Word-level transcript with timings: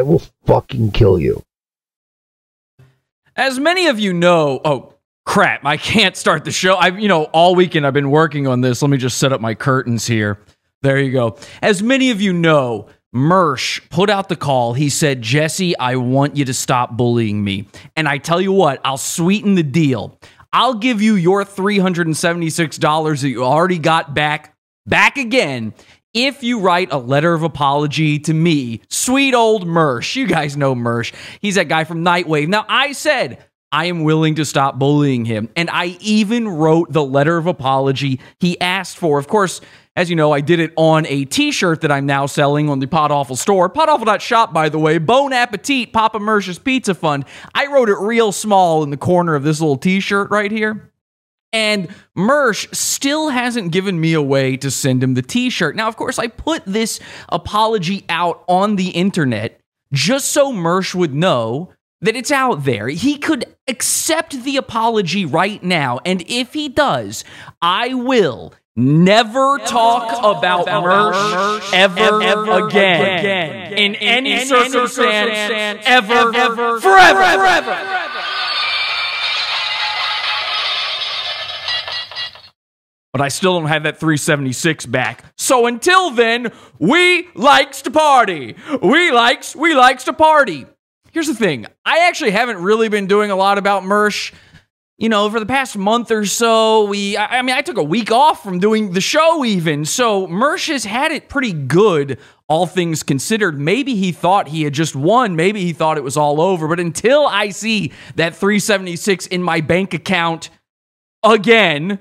I 0.00 0.02
will 0.02 0.22
fucking 0.46 0.92
kill 0.92 1.18
you. 1.18 1.42
As 3.36 3.58
many 3.58 3.88
of 3.88 4.00
you 4.00 4.14
know, 4.14 4.58
oh 4.64 4.94
crap, 5.26 5.66
I 5.66 5.76
can't 5.76 6.16
start 6.16 6.46
the 6.46 6.50
show. 6.50 6.74
I've, 6.76 6.98
you 6.98 7.06
know, 7.06 7.24
all 7.24 7.54
weekend 7.54 7.86
I've 7.86 7.92
been 7.92 8.10
working 8.10 8.46
on 8.46 8.62
this. 8.62 8.80
Let 8.80 8.90
me 8.90 8.96
just 8.96 9.18
set 9.18 9.30
up 9.30 9.42
my 9.42 9.54
curtains 9.54 10.06
here. 10.06 10.38
There 10.80 10.98
you 10.98 11.12
go. 11.12 11.36
As 11.60 11.82
many 11.82 12.10
of 12.10 12.22
you 12.22 12.32
know, 12.32 12.86
Mersh 13.14 13.86
put 13.90 14.08
out 14.08 14.30
the 14.30 14.36
call. 14.36 14.72
He 14.72 14.88
said, 14.88 15.20
Jesse, 15.20 15.76
I 15.76 15.96
want 15.96 16.34
you 16.34 16.46
to 16.46 16.54
stop 16.54 16.96
bullying 16.96 17.44
me. 17.44 17.68
And 17.94 18.08
I 18.08 18.16
tell 18.16 18.40
you 18.40 18.52
what, 18.52 18.80
I'll 18.82 18.96
sweeten 18.96 19.54
the 19.54 19.62
deal. 19.62 20.18
I'll 20.50 20.74
give 20.74 21.02
you 21.02 21.14
your 21.14 21.44
$376 21.44 23.20
that 23.20 23.28
you 23.28 23.44
already 23.44 23.78
got 23.78 24.14
back, 24.14 24.56
back 24.86 25.18
again, 25.18 25.74
if 26.14 26.42
you 26.42 26.60
write 26.60 26.92
a 26.92 26.98
letter 26.98 27.34
of 27.34 27.42
apology 27.42 28.18
to 28.20 28.34
me, 28.34 28.80
sweet 28.88 29.34
old 29.34 29.66
Mersh. 29.66 30.16
You 30.16 30.26
guys 30.26 30.56
know 30.56 30.74
Mersh. 30.74 31.14
He's 31.40 31.54
that 31.54 31.68
guy 31.68 31.84
from 31.84 32.04
Nightwave. 32.04 32.48
Now, 32.48 32.64
I 32.68 32.92
said, 32.92 33.44
I 33.72 33.84
am 33.84 34.02
willing 34.02 34.34
to 34.36 34.44
stop 34.44 34.78
bullying 34.78 35.24
him. 35.24 35.48
And 35.54 35.70
I 35.70 35.96
even 36.00 36.48
wrote 36.48 36.92
the 36.92 37.04
letter 37.04 37.36
of 37.36 37.46
apology 37.46 38.20
he 38.40 38.60
asked 38.60 38.96
for. 38.96 39.18
Of 39.18 39.28
course, 39.28 39.60
as 39.94 40.10
you 40.10 40.16
know, 40.16 40.32
I 40.32 40.40
did 40.40 40.58
it 40.58 40.72
on 40.76 41.06
a 41.06 41.24
t 41.24 41.52
shirt 41.52 41.82
that 41.82 41.92
I'm 41.92 42.06
now 42.06 42.26
selling 42.26 42.68
on 42.68 42.80
the 42.80 42.86
Pod 42.86 43.12
Awful 43.12 43.36
store. 43.36 43.70
Podawful.shop, 43.70 44.52
by 44.52 44.68
the 44.68 44.78
way. 44.78 44.98
Bon 44.98 45.32
Appetit, 45.32 45.92
Papa 45.92 46.18
Mersh's 46.18 46.58
Pizza 46.58 46.94
Fund. 46.94 47.24
I 47.54 47.66
wrote 47.66 47.88
it 47.88 47.98
real 47.98 48.32
small 48.32 48.82
in 48.82 48.90
the 48.90 48.96
corner 48.96 49.36
of 49.36 49.44
this 49.44 49.60
little 49.60 49.76
t 49.76 50.00
shirt 50.00 50.30
right 50.30 50.50
here. 50.50 50.89
And 51.52 51.88
Mersh 52.16 52.72
still 52.74 53.30
hasn't 53.30 53.72
given 53.72 54.00
me 54.00 54.12
a 54.12 54.22
way 54.22 54.56
to 54.58 54.70
send 54.70 55.02
him 55.02 55.14
the 55.14 55.22
t 55.22 55.50
shirt. 55.50 55.74
Now, 55.74 55.88
of 55.88 55.96
course, 55.96 56.18
I 56.18 56.28
put 56.28 56.62
this 56.64 57.00
apology 57.28 58.04
out 58.08 58.44
on 58.46 58.76
the 58.76 58.90
internet 58.90 59.60
just 59.92 60.28
so 60.28 60.52
Mersh 60.52 60.94
would 60.94 61.14
know 61.14 61.72
that 62.00 62.16
it's 62.16 62.30
out 62.30 62.64
there. 62.64 62.88
He 62.88 63.18
could 63.18 63.44
accept 63.68 64.44
the 64.44 64.56
apology 64.56 65.24
right 65.24 65.62
now. 65.62 65.98
And 66.04 66.22
if 66.26 66.52
he 66.52 66.68
does, 66.68 67.24
I 67.60 67.94
will 67.94 68.54
never, 68.76 69.58
never 69.58 69.64
talk, 69.66 70.08
talk, 70.08 70.38
about, 70.38 70.62
about 70.62 70.84
Mersh, 70.84 71.74
ever, 71.74 72.22
ever 72.22 72.66
again, 72.66 73.18
again, 73.18 73.72
in, 73.72 73.78
in 73.78 73.96
any, 73.96 74.32
any 74.32 74.44
circumstance, 74.44 74.92
circumstance 74.92 75.82
ever, 75.84 76.34
ever, 76.34 76.80
forever. 76.80 76.80
forever. 76.80 77.62
forever. 77.62 78.29
But 83.12 83.22
I 83.22 83.28
still 83.28 83.58
don't 83.58 83.68
have 83.68 83.82
that 83.82 83.98
376 83.98 84.86
back. 84.86 85.24
So 85.36 85.66
until 85.66 86.10
then, 86.10 86.52
we 86.78 87.28
likes 87.34 87.82
to 87.82 87.90
party. 87.90 88.54
We 88.80 89.10
likes, 89.10 89.56
we 89.56 89.74
likes 89.74 90.04
to 90.04 90.12
party. 90.12 90.66
Here's 91.12 91.26
the 91.26 91.34
thing 91.34 91.66
I 91.84 92.06
actually 92.06 92.30
haven't 92.30 92.58
really 92.58 92.88
been 92.88 93.06
doing 93.06 93.30
a 93.30 93.36
lot 93.36 93.58
about 93.58 93.82
Mersh. 93.82 94.32
You 94.96 95.08
know, 95.08 95.30
for 95.30 95.40
the 95.40 95.46
past 95.46 95.78
month 95.78 96.10
or 96.10 96.26
so, 96.26 96.84
we, 96.84 97.16
I, 97.16 97.40
mean, 97.40 97.56
I 97.56 97.62
took 97.62 97.78
a 97.78 97.82
week 97.82 98.12
off 98.12 98.42
from 98.42 98.58
doing 98.58 98.92
the 98.92 99.00
show 99.00 99.46
even. 99.46 99.86
So 99.86 100.26
Mersh 100.26 100.68
has 100.68 100.84
had 100.84 101.10
it 101.10 101.30
pretty 101.30 101.54
good, 101.54 102.18
all 102.50 102.66
things 102.66 103.02
considered. 103.02 103.58
Maybe 103.58 103.94
he 103.94 104.12
thought 104.12 104.48
he 104.48 104.62
had 104.62 104.74
just 104.74 104.94
won. 104.94 105.36
Maybe 105.36 105.62
he 105.62 105.72
thought 105.72 105.96
it 105.96 106.04
was 106.04 106.18
all 106.18 106.38
over. 106.38 106.68
But 106.68 106.80
until 106.80 107.26
I 107.26 107.48
see 107.48 107.92
that 108.16 108.36
376 108.36 109.26
in 109.28 109.42
my 109.42 109.62
bank 109.62 109.94
account 109.94 110.50
again, 111.24 111.98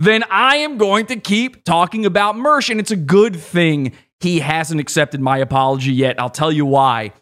then 0.00 0.24
I 0.30 0.56
am 0.56 0.76
going 0.76 1.06
to 1.06 1.16
keep 1.16 1.64
talking 1.64 2.04
about 2.04 2.34
Mersh. 2.34 2.70
And 2.70 2.80
it's 2.80 2.90
a 2.90 2.96
good 2.96 3.36
thing 3.36 3.92
he 4.18 4.40
hasn't 4.40 4.80
accepted 4.80 5.20
my 5.20 5.38
apology 5.38 5.92
yet. 5.92 6.20
I'll 6.20 6.28
tell 6.28 6.50
you 6.50 6.66
why 6.66 7.12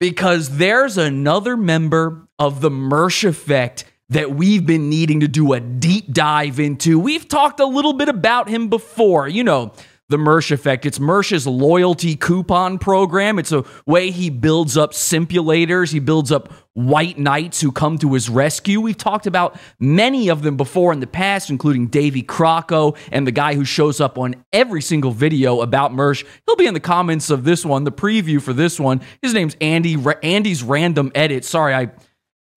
because 0.00 0.58
there's 0.58 0.98
another 0.98 1.56
member 1.56 2.28
of 2.38 2.60
the 2.60 2.70
Mersh 2.70 3.24
effect 3.24 3.84
that 4.10 4.32
we've 4.32 4.66
been 4.66 4.90
needing 4.90 5.20
to 5.20 5.28
do 5.28 5.52
a 5.54 5.60
deep 5.60 6.12
dive 6.12 6.60
into. 6.60 6.98
We've 6.98 7.26
talked 7.26 7.60
a 7.60 7.64
little 7.64 7.94
bit 7.94 8.08
about 8.08 8.48
him 8.48 8.68
before. 8.68 9.28
You 9.28 9.44
know, 9.44 9.72
the 10.14 10.18
Mersh 10.18 10.52
effect. 10.52 10.86
It's 10.86 11.00
Mersh's 11.00 11.44
loyalty 11.44 12.14
coupon 12.14 12.78
program. 12.78 13.40
It's 13.40 13.50
a 13.50 13.64
way 13.84 14.12
he 14.12 14.30
builds 14.30 14.76
up 14.76 14.92
simulators. 14.92 15.92
He 15.92 15.98
builds 15.98 16.30
up 16.30 16.52
white 16.74 17.18
knights 17.18 17.60
who 17.60 17.72
come 17.72 17.98
to 17.98 18.14
his 18.14 18.30
rescue. 18.30 18.80
We've 18.80 18.96
talked 18.96 19.26
about 19.26 19.58
many 19.80 20.28
of 20.28 20.42
them 20.42 20.56
before 20.56 20.92
in 20.92 21.00
the 21.00 21.08
past, 21.08 21.50
including 21.50 21.88
Davey 21.88 22.22
Crocko 22.22 22.96
and 23.10 23.26
the 23.26 23.32
guy 23.32 23.54
who 23.54 23.64
shows 23.64 24.00
up 24.00 24.16
on 24.16 24.36
every 24.52 24.82
single 24.82 25.10
video 25.10 25.62
about 25.62 25.90
Mersh. 25.90 26.24
He'll 26.46 26.54
be 26.54 26.66
in 26.66 26.74
the 26.74 26.80
comments 26.80 27.28
of 27.28 27.42
this 27.42 27.64
one, 27.64 27.82
the 27.82 27.90
preview 27.90 28.40
for 28.40 28.52
this 28.52 28.78
one. 28.78 29.00
His 29.20 29.34
name's 29.34 29.56
Andy. 29.60 29.96
Andy's 30.22 30.62
Random 30.62 31.10
Edit. 31.16 31.44
Sorry, 31.44 31.74
I 31.74 31.90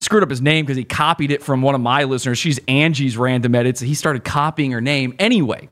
screwed 0.01 0.21
up 0.21 0.29
his 0.29 0.43
name 0.43 0.63
because 0.63 0.77
he 0.77 0.83
copied 0.83 1.31
it 1.31 1.41
from 1.41 1.63
one 1.63 1.73
of 1.73 1.81
my 1.81 2.03
listeners. 2.03 2.37
She's 2.37 2.59
Angie's 2.67 3.17
Random 3.17 3.55
Edits. 3.55 3.79
He 3.79 3.95
started 3.95 4.23
copying 4.23 4.69
her 4.73 4.81
name. 4.81 5.15
Anyway, 5.17 5.69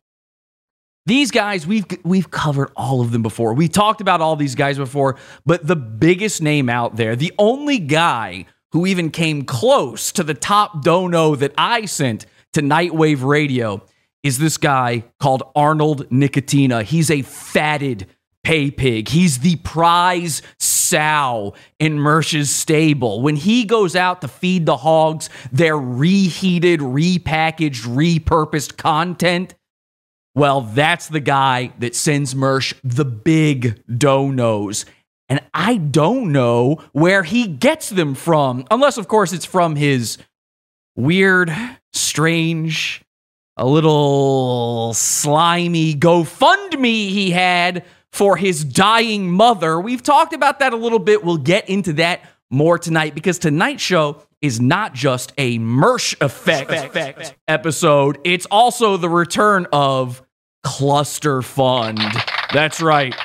these 1.06 1.32
guys, 1.32 1.68
we've 1.68 1.86
we've 2.04 2.32
covered 2.32 2.72
all 2.76 3.02
of 3.02 3.12
them 3.12 3.22
before. 3.22 3.54
We 3.54 3.68
talked 3.68 4.02
about 4.02 4.22
all 4.22 4.36
these 4.36 4.56
guys 4.56 4.78
before, 4.78 5.18
but 5.46 5.66
the 5.66 5.76
biggest 5.76 6.42
name 6.42 6.70
out 6.70 6.96
there, 6.96 7.16
the 7.16 7.34
only 7.38 7.80
guy 7.80 8.46
who 8.72 8.86
even 8.86 9.12
came 9.12 9.44
close 9.44 10.12
to 10.14 10.24
the 10.24 10.34
top 10.34 10.84
dono 10.84 11.36
that 11.36 11.54
I 11.58 11.86
sent 11.86 12.26
to 12.54 12.62
Nightwave 12.62 13.24
Radio 13.24 13.84
is 14.24 14.40
this 14.40 14.58
guy 14.58 15.04
called 15.20 15.44
Arnold 15.56 16.10
Nickatina. 16.10 16.82
He's 16.84 17.12
a 17.12 17.22
fatted 17.22 18.08
pay 18.44 18.72
pig. 18.72 19.10
He's 19.10 19.40
the 19.40 19.58
prize 19.58 20.42
sow 20.60 21.54
in 21.80 22.00
Mersh's 22.00 22.50
stable. 22.50 23.22
When 23.22 23.36
he 23.36 23.66
goes 23.66 23.96
out 23.96 24.22
to 24.22 24.28
feed 24.28 24.66
the 24.66 24.78
hogs 24.78 25.30
their 25.52 25.78
reheated, 25.78 26.80
repackaged, 26.80 27.86
repurposed 27.86 28.78
content, 28.78 29.54
well, 30.36 30.62
that's 30.62 31.08
the 31.08 31.20
guy 31.20 31.72
that 31.80 31.96
sends 31.96 32.34
Mersh 32.34 32.74
the 32.84 33.06
big 33.06 33.82
donos. 33.88 34.86
And 35.28 35.42
I 35.54 35.78
don't 35.78 36.32
know 36.32 36.84
where 36.92 37.24
he 37.24 37.48
gets 37.48 37.90
them 37.90 38.14
from, 38.14 38.66
unless, 38.70 38.98
of 38.98 39.08
course, 39.08 39.34
it's 39.34 39.46
from 39.46 39.76
his 39.76 40.18
weird, 40.96 41.52
strange, 41.94 43.02
a 43.58 43.66
little 43.66 44.94
slimy 44.94 45.96
GoFundMe 45.96 47.10
he 47.10 47.32
had 47.32 47.86
for 48.12 48.38
his 48.38 48.64
dying 48.64 49.32
mother. 49.32 49.80
We've 49.80 50.04
talked 50.04 50.34
about 50.34 50.60
that 50.60 50.74
a 50.74 50.78
little 50.78 51.00
bit. 51.00 51.24
We'll 51.24 51.38
get 51.38 51.70
into 51.70 51.94
that 51.94 52.22
more 52.52 52.78
tonight 52.78 53.16
because 53.16 53.40
tonight's 53.40 53.82
show 53.82 54.22
is 54.42 54.62
not 54.62 54.94
just 54.94 55.34
a 55.38 55.58
Mersh 55.60 56.16
effect, 56.22 56.70
effect 56.70 57.36
episode, 57.48 58.20
it's 58.24 58.46
also 58.46 58.98
the 58.98 59.10
return 59.10 59.66
of 59.74 60.22
Cluster 60.66 61.42
Fund. 61.42 62.00
That's 62.52 62.82
right. 62.82 63.16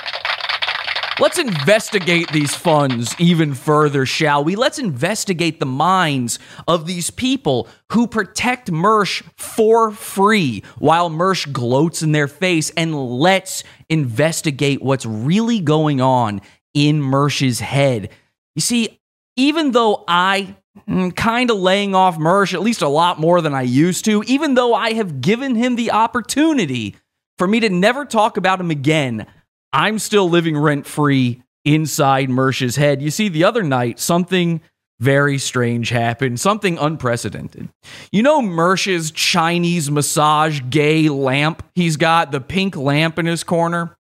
Let's 1.19 1.39
investigate 1.39 2.31
these 2.33 2.55
funds 2.55 3.15
even 3.19 3.55
further, 3.55 4.07
shall 4.07 4.45
we? 4.45 4.57
Let's 4.57 4.79
investigate 4.79 5.59
the 5.59 5.67
minds 5.67 6.39
of 6.69 6.87
these 6.87 7.11
people 7.11 7.69
who 7.93 8.07
protect 8.07 8.71
Mersh 8.71 9.23
for 9.37 9.91
free 9.91 10.63
while 10.79 11.11
Mersh 11.11 11.51
gloats 11.53 12.03
in 12.03 12.13
their 12.13 12.29
face. 12.29 12.71
And 12.77 13.19
let's 13.19 13.65
investigate 13.89 14.81
what's 14.81 15.05
really 15.05 15.61
going 15.61 16.01
on 16.01 16.41
in 16.73 17.03
Mersh's 17.03 17.61
head. 17.61 18.11
You 18.55 18.63
see, 18.63 19.01
even 19.37 19.73
though 19.73 20.05
I 20.09 20.57
mm, 20.89 21.05
am 21.05 21.13
kind 21.13 21.51
of 21.51 21.59
laying 21.59 21.95
off 21.95 22.17
Mersh 22.17 22.55
at 22.55 22.63
least 22.63 22.83
a 22.83 22.89
lot 22.89 23.19
more 23.19 23.41
than 23.41 23.55
I 23.55 23.63
used 23.63 24.05
to, 24.07 24.23
even 24.27 24.55
though 24.55 24.75
I 24.75 24.93
have 24.95 25.21
given 25.21 25.55
him 25.55 25.77
the 25.77 25.91
opportunity 25.91 26.97
for 27.41 27.47
me 27.47 27.59
to 27.59 27.71
never 27.71 28.05
talk 28.05 28.37
about 28.37 28.61
him 28.61 28.71
again, 28.71 29.27
I'm 29.73 29.99
still 29.99 30.29
living 30.29 30.59
rent 30.59 30.85
free 30.85 31.43
inside 31.65 32.29
Mersh's 32.29 32.77
head. 32.77 33.01
You 33.01 33.11
see, 33.11 33.31
the 33.31 33.45
other 33.45 33.63
night, 33.63 33.99
something 33.99 34.61
very 34.99 35.39
strange 35.39 35.89
happened, 35.89 36.39
something 36.39 36.77
unprecedented. 36.77 37.71
You 38.13 38.23
know 38.23 38.43
Mersh's 38.43 39.11
Chinese 39.11 39.91
massage 39.91 40.61
gay 40.69 41.09
lamp? 41.09 41.63
He's 41.75 41.97
got 41.97 42.31
the 42.31 42.43
pink 42.43 42.77
lamp 42.77 43.19
in 43.19 43.25
his 43.25 43.43
corner. 43.43 43.97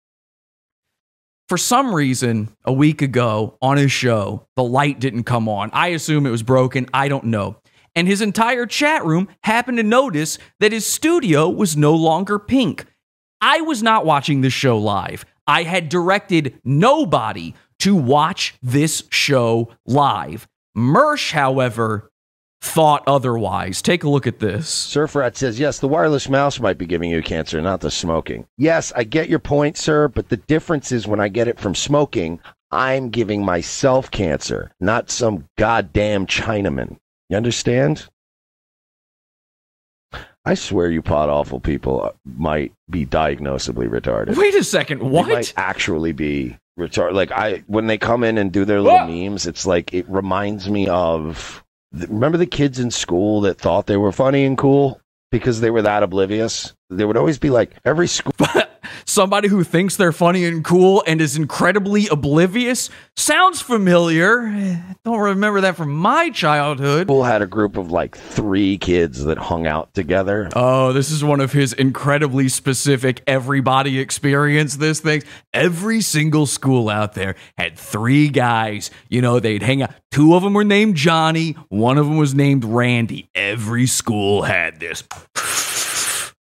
For 1.48 1.56
some 1.56 1.94
reason, 1.94 2.54
a 2.66 2.74
week 2.74 3.00
ago 3.00 3.56
on 3.62 3.78
his 3.78 3.90
show, 3.90 4.48
the 4.54 4.64
light 4.64 5.00
didn't 5.00 5.24
come 5.24 5.48
on. 5.48 5.70
I 5.72 5.86
assume 5.88 6.26
it 6.26 6.30
was 6.30 6.42
broken. 6.42 6.90
I 6.92 7.08
don't 7.08 7.24
know. 7.24 7.56
And 7.96 8.06
his 8.06 8.20
entire 8.20 8.66
chat 8.66 9.02
room 9.06 9.28
happened 9.44 9.78
to 9.78 9.82
notice 9.82 10.36
that 10.58 10.72
his 10.72 10.84
studio 10.84 11.48
was 11.48 11.74
no 11.74 11.94
longer 11.94 12.38
pink. 12.38 12.84
I 13.40 13.60
was 13.62 13.82
not 13.82 14.04
watching 14.04 14.40
this 14.40 14.52
show 14.52 14.78
live. 14.78 15.24
I 15.46 15.62
had 15.62 15.88
directed 15.88 16.58
nobody 16.64 17.54
to 17.80 17.96
watch 17.96 18.54
this 18.62 19.04
show 19.10 19.70
live. 19.86 20.46
Mersh, 20.76 21.32
however, 21.32 22.10
thought 22.60 23.02
otherwise. 23.06 23.80
Take 23.80 24.04
a 24.04 24.08
look 24.08 24.26
at 24.26 24.38
this. 24.38 24.68
Surfrat 24.68 25.36
says, 25.36 25.58
yes, 25.58 25.78
the 25.78 25.88
wireless 25.88 26.28
mouse 26.28 26.60
might 26.60 26.78
be 26.78 26.86
giving 26.86 27.10
you 27.10 27.22
cancer, 27.22 27.60
not 27.60 27.80
the 27.80 27.90
smoking. 27.90 28.46
Yes, 28.58 28.92
I 28.94 29.04
get 29.04 29.30
your 29.30 29.38
point, 29.38 29.76
sir, 29.78 30.08
but 30.08 30.28
the 30.28 30.36
difference 30.36 30.92
is 30.92 31.06
when 31.06 31.20
I 31.20 31.28
get 31.28 31.48
it 31.48 31.58
from 31.58 31.74
smoking, 31.74 32.38
I'm 32.70 33.08
giving 33.08 33.44
myself 33.44 34.10
cancer, 34.10 34.72
not 34.78 35.10
some 35.10 35.48
goddamn 35.56 36.26
Chinaman. 36.26 36.98
You 37.30 37.36
understand? 37.36 38.06
I 40.44 40.54
swear 40.54 40.90
you 40.90 41.02
Pod 41.02 41.28
Awful 41.28 41.60
people 41.60 42.02
uh, 42.02 42.12
might 42.24 42.72
be 42.88 43.04
diagnosably 43.06 43.88
retarded. 43.88 44.36
Wait 44.36 44.54
a 44.54 44.64
second. 44.64 45.00
They 45.00 45.04
What? 45.06 45.28
might 45.28 45.52
actually 45.56 46.12
be 46.12 46.56
retarded. 46.78 47.12
Like 47.14 47.30
I, 47.30 47.62
when 47.66 47.86
they 47.86 47.98
come 47.98 48.24
in 48.24 48.38
and 48.38 48.50
do 48.50 48.64
their 48.64 48.80
little 48.80 48.98
What? 49.00 49.08
memes, 49.10 49.46
it's 49.46 49.66
like 49.66 49.92
it 49.92 50.08
reminds 50.08 50.68
me 50.70 50.88
of. 50.88 51.62
Remember 51.92 52.38
the 52.38 52.46
kids 52.46 52.78
in 52.78 52.90
school 52.92 53.40
that 53.42 53.58
thought 53.58 53.86
they 53.86 53.96
were 53.96 54.12
funny 54.12 54.44
and 54.44 54.56
cool 54.56 55.00
because 55.32 55.60
they 55.60 55.70
were 55.70 55.82
that 55.82 56.02
oblivious. 56.04 56.72
They 56.88 57.04
would 57.04 57.16
always 57.16 57.38
be 57.38 57.50
like 57.50 57.72
every 57.84 58.06
school. 58.06 58.32
Somebody 59.10 59.48
who 59.48 59.64
thinks 59.64 59.96
they're 59.96 60.12
funny 60.12 60.44
and 60.44 60.62
cool 60.64 61.02
and 61.04 61.20
is 61.20 61.36
incredibly 61.36 62.06
oblivious 62.06 62.90
sounds 63.16 63.60
familiar. 63.60 64.46
Eh, 64.46 64.76
Don't 65.04 65.18
remember 65.18 65.60
that 65.62 65.74
from 65.74 65.90
my 65.90 66.30
childhood. 66.30 67.08
School 67.08 67.24
had 67.24 67.42
a 67.42 67.46
group 67.48 67.76
of 67.76 67.90
like 67.90 68.16
three 68.16 68.78
kids 68.78 69.24
that 69.24 69.36
hung 69.36 69.66
out 69.66 69.92
together. 69.94 70.48
Oh, 70.54 70.92
this 70.92 71.10
is 71.10 71.24
one 71.24 71.40
of 71.40 71.50
his 71.52 71.72
incredibly 71.72 72.48
specific 72.48 73.20
everybody 73.26 73.98
experience 73.98 74.76
this 74.76 75.00
thing. 75.00 75.24
Every 75.52 76.02
single 76.02 76.46
school 76.46 76.88
out 76.88 77.14
there 77.14 77.34
had 77.58 77.76
three 77.76 78.28
guys. 78.28 78.92
You 79.08 79.22
know, 79.22 79.40
they'd 79.40 79.64
hang 79.64 79.82
out. 79.82 79.90
Two 80.12 80.36
of 80.36 80.44
them 80.44 80.54
were 80.54 80.62
named 80.62 80.94
Johnny, 80.94 81.56
one 81.68 81.98
of 81.98 82.06
them 82.06 82.16
was 82.16 82.32
named 82.32 82.64
Randy. 82.64 83.28
Every 83.34 83.88
school 83.88 84.42
had 84.42 84.78
this. 84.78 85.02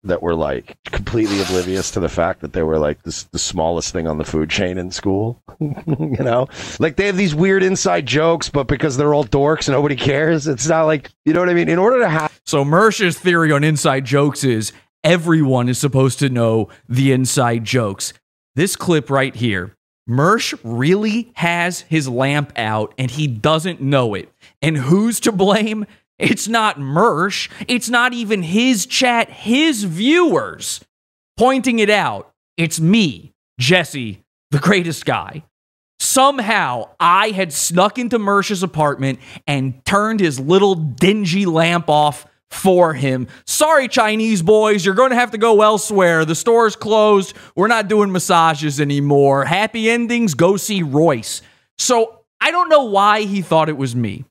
That 0.03 0.21
were 0.21 0.35
like 0.35 0.77
completely 0.85 1.41
oblivious 1.41 1.91
to 1.91 1.99
the 1.99 2.09
fact 2.09 2.41
that 2.41 2.53
they 2.53 2.63
were 2.63 2.79
like 2.79 3.01
the 3.03 3.11
smallest 3.11 3.91
thing 3.91 4.07
on 4.07 4.17
the 4.17 4.23
food 4.23 4.49
chain 4.49 4.77
in 4.77 4.91
school. 4.91 5.41
you 5.59 6.17
know, 6.19 6.47
like 6.79 6.95
they 6.95 7.07
have 7.07 7.17
these 7.17 7.35
weird 7.35 7.63
inside 7.63 8.05
jokes, 8.05 8.49
but 8.49 8.67
because 8.67 8.97
they're 8.97 9.13
all 9.13 9.25
dorks, 9.25 9.69
nobody 9.69 9.95
cares. 9.95 10.47
It's 10.47 10.67
not 10.67 10.83
like 10.83 11.09
you 11.25 11.33
know 11.33 11.39
what 11.39 11.49
I 11.49 11.53
mean. 11.53 11.69
In 11.69 11.79
order 11.79 11.99
to 11.99 12.09
have 12.09 12.39
So 12.45 12.63
Mersh's 12.63 13.17
theory 13.17 13.51
on 13.51 13.63
inside 13.63 14.05
jokes 14.05 14.43
is 14.43 14.71
everyone 15.03 15.69
is 15.69 15.77
supposed 15.77 16.19
to 16.19 16.29
know 16.29 16.69
the 16.87 17.11
inside 17.11 17.63
jokes. 17.63 18.13
This 18.55 18.75
clip 18.75 19.09
right 19.09 19.35
here, 19.35 19.75
Mersh 20.09 20.57
really 20.63 21.31
has 21.35 21.81
his 21.81 22.07
lamp 22.07 22.53
out 22.55 22.93
and 22.97 23.11
he 23.11 23.27
doesn't 23.27 23.81
know 23.81 24.13
it. 24.13 24.31
And 24.61 24.77
who's 24.77 25.19
to 25.21 25.31
blame? 25.31 25.85
It's 26.19 26.47
not 26.47 26.77
Mersh. 26.77 27.49
It's 27.67 27.89
not 27.89 28.13
even 28.13 28.43
his 28.43 28.85
chat, 28.85 29.29
his 29.29 29.83
viewers 29.83 30.81
pointing 31.37 31.79
it 31.79 31.89
out. 31.89 32.31
It's 32.57 32.79
me, 32.79 33.33
Jesse, 33.59 34.23
the 34.51 34.59
greatest 34.59 35.05
guy. 35.05 35.43
Somehow 35.99 36.89
I 36.99 37.29
had 37.29 37.53
snuck 37.53 37.99
into 37.99 38.17
Mersh's 38.17 38.63
apartment 38.63 39.19
and 39.45 39.83
turned 39.85 40.19
his 40.19 40.39
little 40.39 40.75
dingy 40.75 41.45
lamp 41.45 41.89
off 41.89 42.25
for 42.49 42.93
him. 42.93 43.27
Sorry, 43.45 43.87
Chinese 43.87 44.41
boys, 44.41 44.85
you're 44.85 44.95
going 44.95 45.09
to 45.09 45.17
have 45.17 45.31
to 45.31 45.37
go 45.37 45.61
elsewhere. 45.61 46.23
The 46.23 46.35
store's 46.35 46.75
closed. 46.75 47.35
We're 47.55 47.67
not 47.67 47.87
doing 47.87 48.11
massages 48.11 48.79
anymore. 48.79 49.45
Happy 49.45 49.89
endings, 49.89 50.33
go 50.33 50.57
see 50.57 50.81
Royce. 50.81 51.41
So 51.77 52.21
I 52.39 52.51
don't 52.51 52.69
know 52.69 52.85
why 52.85 53.21
he 53.23 53.41
thought 53.41 53.69
it 53.69 53.77
was 53.77 53.95
me, 53.95 54.25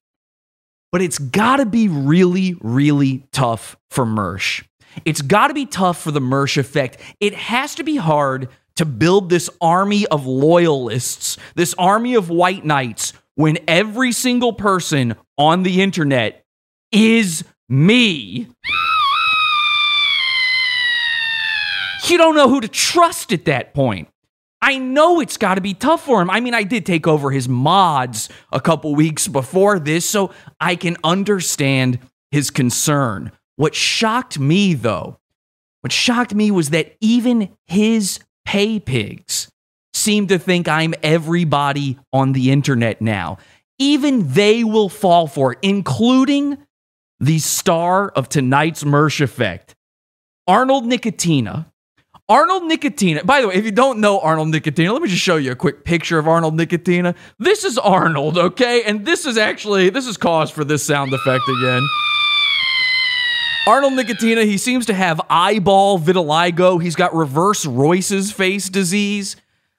but 0.93 1.03
it's 1.03 1.19
got 1.19 1.57
to 1.57 1.67
be 1.67 1.89
really, 1.89 2.57
really 2.61 3.27
tough 3.33 3.77
for 3.91 4.05
Mersh. 4.05 4.65
It's 5.05 5.23
got 5.23 5.49
to 5.49 5.55
be 5.55 5.67
tough 5.67 6.01
for 6.01 6.11
the 6.11 6.21
Mersh 6.21 6.57
effect. 6.57 6.99
It 7.21 7.35
has 7.35 7.75
to 7.77 7.85
be 7.85 7.97
hard 7.97 8.49
to 8.77 8.85
build 8.85 9.31
this 9.31 9.51
army 9.61 10.07
of 10.07 10.27
loyalists, 10.27 11.37
this 11.55 11.75
army 11.79 12.15
of 12.15 12.31
white 12.31 12.65
knights, 12.65 13.13
when 13.35 13.59
every 13.69 14.13
single 14.13 14.53
person 14.53 15.17
on 15.37 15.63
the 15.63 15.83
internet 15.83 16.45
is 16.93 17.45
me. 17.69 18.49
You 22.09 22.19
don't 22.19 22.37
know 22.37 22.49
who 22.49 22.61
to 22.61 22.69
trust 22.69 23.33
at 23.33 23.47
that 23.47 23.75
point. 23.75 24.09
I 24.63 24.79
know 24.79 25.21
it's 25.21 25.37
got 25.37 25.57
to 25.57 25.61
be 25.61 25.75
tough 25.75 26.05
for 26.05 26.21
him. 26.21 26.31
I 26.31 26.41
mean, 26.41 26.55
I 26.55 26.63
did 26.63 26.87
take 26.87 27.07
over 27.07 27.31
his 27.31 27.49
mods 27.49 28.29
a 28.53 28.61
couple 28.61 28.95
weeks 28.95 29.29
before 29.29 29.79
this, 29.79 30.05
so 30.05 30.33
I 30.61 30.77
can 30.77 30.97
understand 31.05 31.99
his 32.31 32.51
concern. 32.51 33.33
What 33.57 33.75
shocked 33.75 34.39
me, 34.39 34.75
though, 34.75 35.19
what 35.83 35.93
shocked 35.93 36.35
me 36.35 36.51
was 36.51 36.71
that 36.71 36.97
even 37.01 37.51
his 37.67 38.21
pay 38.45 38.81
pigs 38.81 39.51
seem 39.95 40.27
to 40.29 40.39
think 40.39 40.69
I'm 40.69 40.95
everybody 41.03 41.99
on 42.13 42.33
the 42.33 42.51
internet 42.51 43.01
now. 43.01 43.39
Even 43.79 44.33
they 44.33 44.65
will 44.65 44.89
fall 44.89 45.27
for 45.27 45.53
it, 45.53 45.59
including 45.63 46.59
the 47.21 47.39
star 47.39 48.09
of 48.09 48.29
tonight's 48.29 48.85
Mersh 48.85 49.21
Effect, 49.21 49.75
Arnold 50.47 50.85
Nickatina. 50.85 51.67
Arnold 52.29 52.65
Nickatina. 52.65 53.25
By 53.25 53.41
the 53.41 53.49
way, 53.49 53.55
if 53.55 53.65
you 53.65 53.71
don't 53.71 54.01
know 54.01 54.19
Arnold 54.19 54.49
Nickatina, 54.49 54.93
let 54.93 55.01
me 55.01 55.09
just 55.09 55.23
show 55.23 55.37
you 55.37 55.53
a 55.53 55.57
quick 55.57 55.85
picture 55.85 56.19
of 56.19 56.27
Arnold 56.27 56.59
Nickatina. 56.59 57.15
This 57.39 57.63
is 57.63 57.79
Arnold, 57.79 58.37
okay? 58.37 58.83
And 58.83 59.07
this 59.07 59.27
is 59.27 59.39
actually 59.39 59.91
this 59.91 60.09
is 60.09 60.17
cause 60.17 60.51
for 60.51 60.65
this 60.65 60.85
sound 60.85 61.13
effect 61.13 61.45
again. 61.49 61.87
Arnold 63.69 63.93
Nickatina, 63.93 64.45
he 64.45 64.59
seems 64.59 64.87
to 64.87 64.95
have 64.95 65.21
eyeball 65.31 66.01
vitiligo. 66.01 66.83
He's 66.83 66.97
got 66.97 67.15
reverse 67.15 67.65
Royce's 67.65 68.33
face 68.33 68.69
disease. 68.69 69.37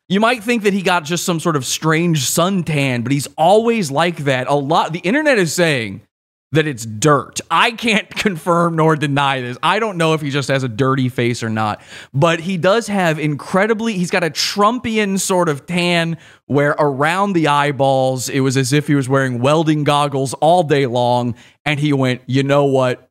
You 0.08 0.22
might 0.22 0.42
think 0.42 0.64
that 0.64 0.72
he 0.72 0.82
got 0.82 1.04
just 1.04 1.26
some 1.26 1.42
sort 1.42 1.58
of 1.58 1.66
strange 1.66 2.22
suntan, 2.22 3.04
but 3.04 3.12
he's 3.12 3.28
always 3.38 3.92
like 3.92 4.20
that. 4.20 4.48
A 4.48 4.56
lot 4.56 4.94
the 4.94 5.00
internet 5.00 5.38
is 5.38 5.52
saying 5.52 6.07
that 6.52 6.66
it's 6.66 6.86
dirt. 6.86 7.40
I 7.52 7.72
can't 7.72 8.10
confirm 8.16 8.76
nor 8.76 8.96
deny 8.96 9.42
this. 9.42 9.58
I 9.62 9.80
don't 9.80 9.98
know 9.98 10.14
if 10.14 10.22
he 10.22 10.30
just 10.30 10.48
has 10.50 10.64
a 10.64 10.70
dirty 10.70 11.10
face 11.10 11.44
or 11.44 11.50
not, 11.50 11.82
but 12.14 12.40
he 12.40 12.58
does 12.58 12.88
have 12.88 13.20
incredibly, 13.20 13.94
he's 13.94 14.12
got 14.12 14.24
a 14.24 14.30
Trumpian 14.30 15.20
sort 15.20 15.50
of 15.50 15.66
tan 15.66 16.18
where 16.46 16.76
around 16.80 17.34
the 17.34 17.48
eyeballs, 17.48 18.30
it 18.30 18.40
was 18.40 18.56
as 18.56 18.74
if 18.74 18.88
he 18.88 18.96
was 18.96 19.10
wearing 19.10 19.40
welding 19.40 19.84
goggles 19.84 20.34
all 20.36 20.64
day 20.64 20.86
long. 20.86 21.36
And 21.66 21.80
he 21.80 21.92
went, 21.94 22.22
you 22.28 22.44
know 22.44 22.66
what? 22.66 23.10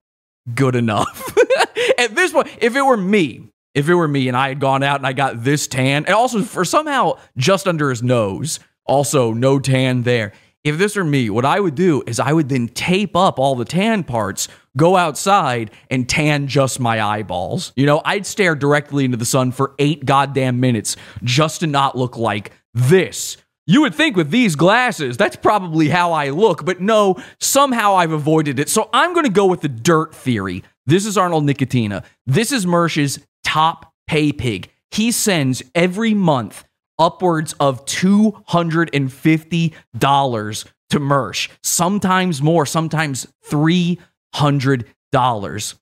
Good 0.55 0.75
enough. 0.75 1.37
At 1.99 2.14
this 2.14 2.33
point, 2.33 2.49
if 2.61 2.75
it 2.76 2.83
were 2.83 2.97
me, 2.97 3.50
if 3.75 3.88
it 3.88 3.95
were 3.95 4.09
me 4.09 4.28
and 4.28 4.37
I 4.37 4.49
had 4.49 4.61
gone 4.61 4.83
out 4.83 4.97
and 4.97 5.07
I 5.07 5.12
got 5.12 5.45
this 5.45 5.66
tan, 5.66 6.07
and 6.07 6.14
also 6.14 6.43
for 6.43 6.64
somehow 6.64 7.19
just 7.37 7.66
under 7.66 7.90
his 7.90 8.02
nose, 8.02 8.61
also 8.87 9.33
no 9.33 9.59
tan 9.59 10.02
there. 10.02 10.33
If 10.67 10.79
this 10.79 10.97
were 10.97 11.05
me, 11.05 11.31
what 11.31 11.45
I 11.45 11.61
would 11.61 11.77
do 11.77 12.03
is 12.09 12.19
I 12.19 12.33
would 12.33 12.49
then 12.49 12.67
tape 12.67 13.15
up 13.15 13.39
all 13.39 13.55
the 13.55 13.65
tan 13.65 14.03
parts, 14.03 14.49
go 14.77 14.97
outside 14.97 15.71
and 15.93 16.09
tan 16.09 16.49
just 16.49 16.81
my 16.81 17.01
eyeballs. 17.01 17.73
You 17.77 17.87
know, 17.87 18.03
I'd 18.05 18.27
stare 18.27 18.57
directly 18.57 19.05
into 19.05 19.17
the 19.17 19.25
sun 19.25 19.53
for 19.53 19.77
eight 19.79 20.05
goddamn 20.05 20.59
minutes 20.59 20.97
just 21.23 21.61
to 21.61 21.69
not 21.69 21.97
look 21.97 22.17
like 22.17 22.51
this. 22.75 23.37
You 23.69 23.83
would 23.83 23.95
think 23.95 24.17
with 24.17 24.31
these 24.31 24.57
glasses, 24.57 25.17
that's 25.17 25.37
probably 25.37 25.89
how 25.89 26.13
I 26.13 26.31
look, 26.31 26.65
but 26.65 26.81
no, 26.81 27.15
somehow 27.39 27.95
I've 27.95 28.11
avoided 28.11 28.59
it. 28.59 28.69
So 28.69 28.91
I'm 28.93 29.15
going 29.15 29.25
to 29.25 29.31
go 29.31 29.47
with 29.47 29.61
the 29.61 29.69
dirt 29.69 30.17
theory. 30.17 30.65
This 30.85 31.07
is 31.07 31.17
Arnold 31.17 31.45
Nickatina. 31.45 32.03
This 32.27 32.51
is 32.51 32.67
Mersh's 32.67 33.25
top 33.45 33.93
pay 34.09 34.33
pig. 34.33 34.69
He 34.91 35.13
sends 35.13 35.63
every 35.77 36.13
month 36.13 36.65
upwards 36.99 37.55
of 37.61 37.87
$250 37.87 40.65
to 40.91 41.00
Mersh, 41.00 41.49
sometimes 41.62 42.43
more, 42.43 42.67
sometimes 42.67 43.26
$300. 43.49 45.75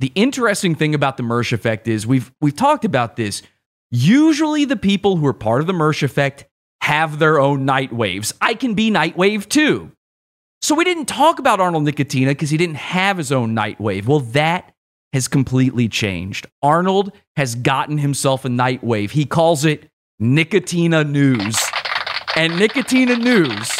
The 0.00 0.12
interesting 0.14 0.74
thing 0.74 0.94
about 0.94 1.16
the 1.16 1.22
Mersh 1.22 1.52
effect 1.52 1.88
is 1.88 2.06
we've 2.06 2.32
we've 2.40 2.56
talked 2.56 2.84
about 2.84 3.16
this. 3.16 3.42
Usually 3.90 4.64
the 4.64 4.76
people 4.76 5.16
who 5.16 5.26
are 5.26 5.32
part 5.32 5.60
of 5.60 5.66
the 5.66 5.72
Mersh 5.72 6.02
effect 6.02 6.44
have 6.82 7.18
their 7.18 7.40
own 7.40 7.64
night 7.64 7.92
waves. 7.92 8.34
I 8.40 8.54
can 8.54 8.74
be 8.74 8.90
Nightwave 8.90 9.48
too. 9.48 9.92
So 10.60 10.74
we 10.74 10.84
didn't 10.84 11.06
talk 11.06 11.38
about 11.38 11.60
Arnold 11.60 11.84
Nickatina 11.84 12.28
because 12.28 12.50
he 12.50 12.56
didn't 12.56 12.76
have 12.76 13.18
his 13.18 13.30
own 13.30 13.54
night 13.54 13.80
wave. 13.80 14.08
Well, 14.08 14.20
that 14.20 14.74
has 15.12 15.28
completely 15.28 15.88
changed. 15.88 16.46
Arnold 16.62 17.12
has 17.36 17.54
gotten 17.54 17.98
himself 17.98 18.44
a 18.44 18.48
night 18.48 18.82
wave. 18.82 19.12
He 19.12 19.26
calls 19.26 19.64
it 19.64 19.90
Nickatina 20.20 21.08
News. 21.08 21.56
And 22.36 22.54
Nickatina 22.54 23.18
News, 23.18 23.70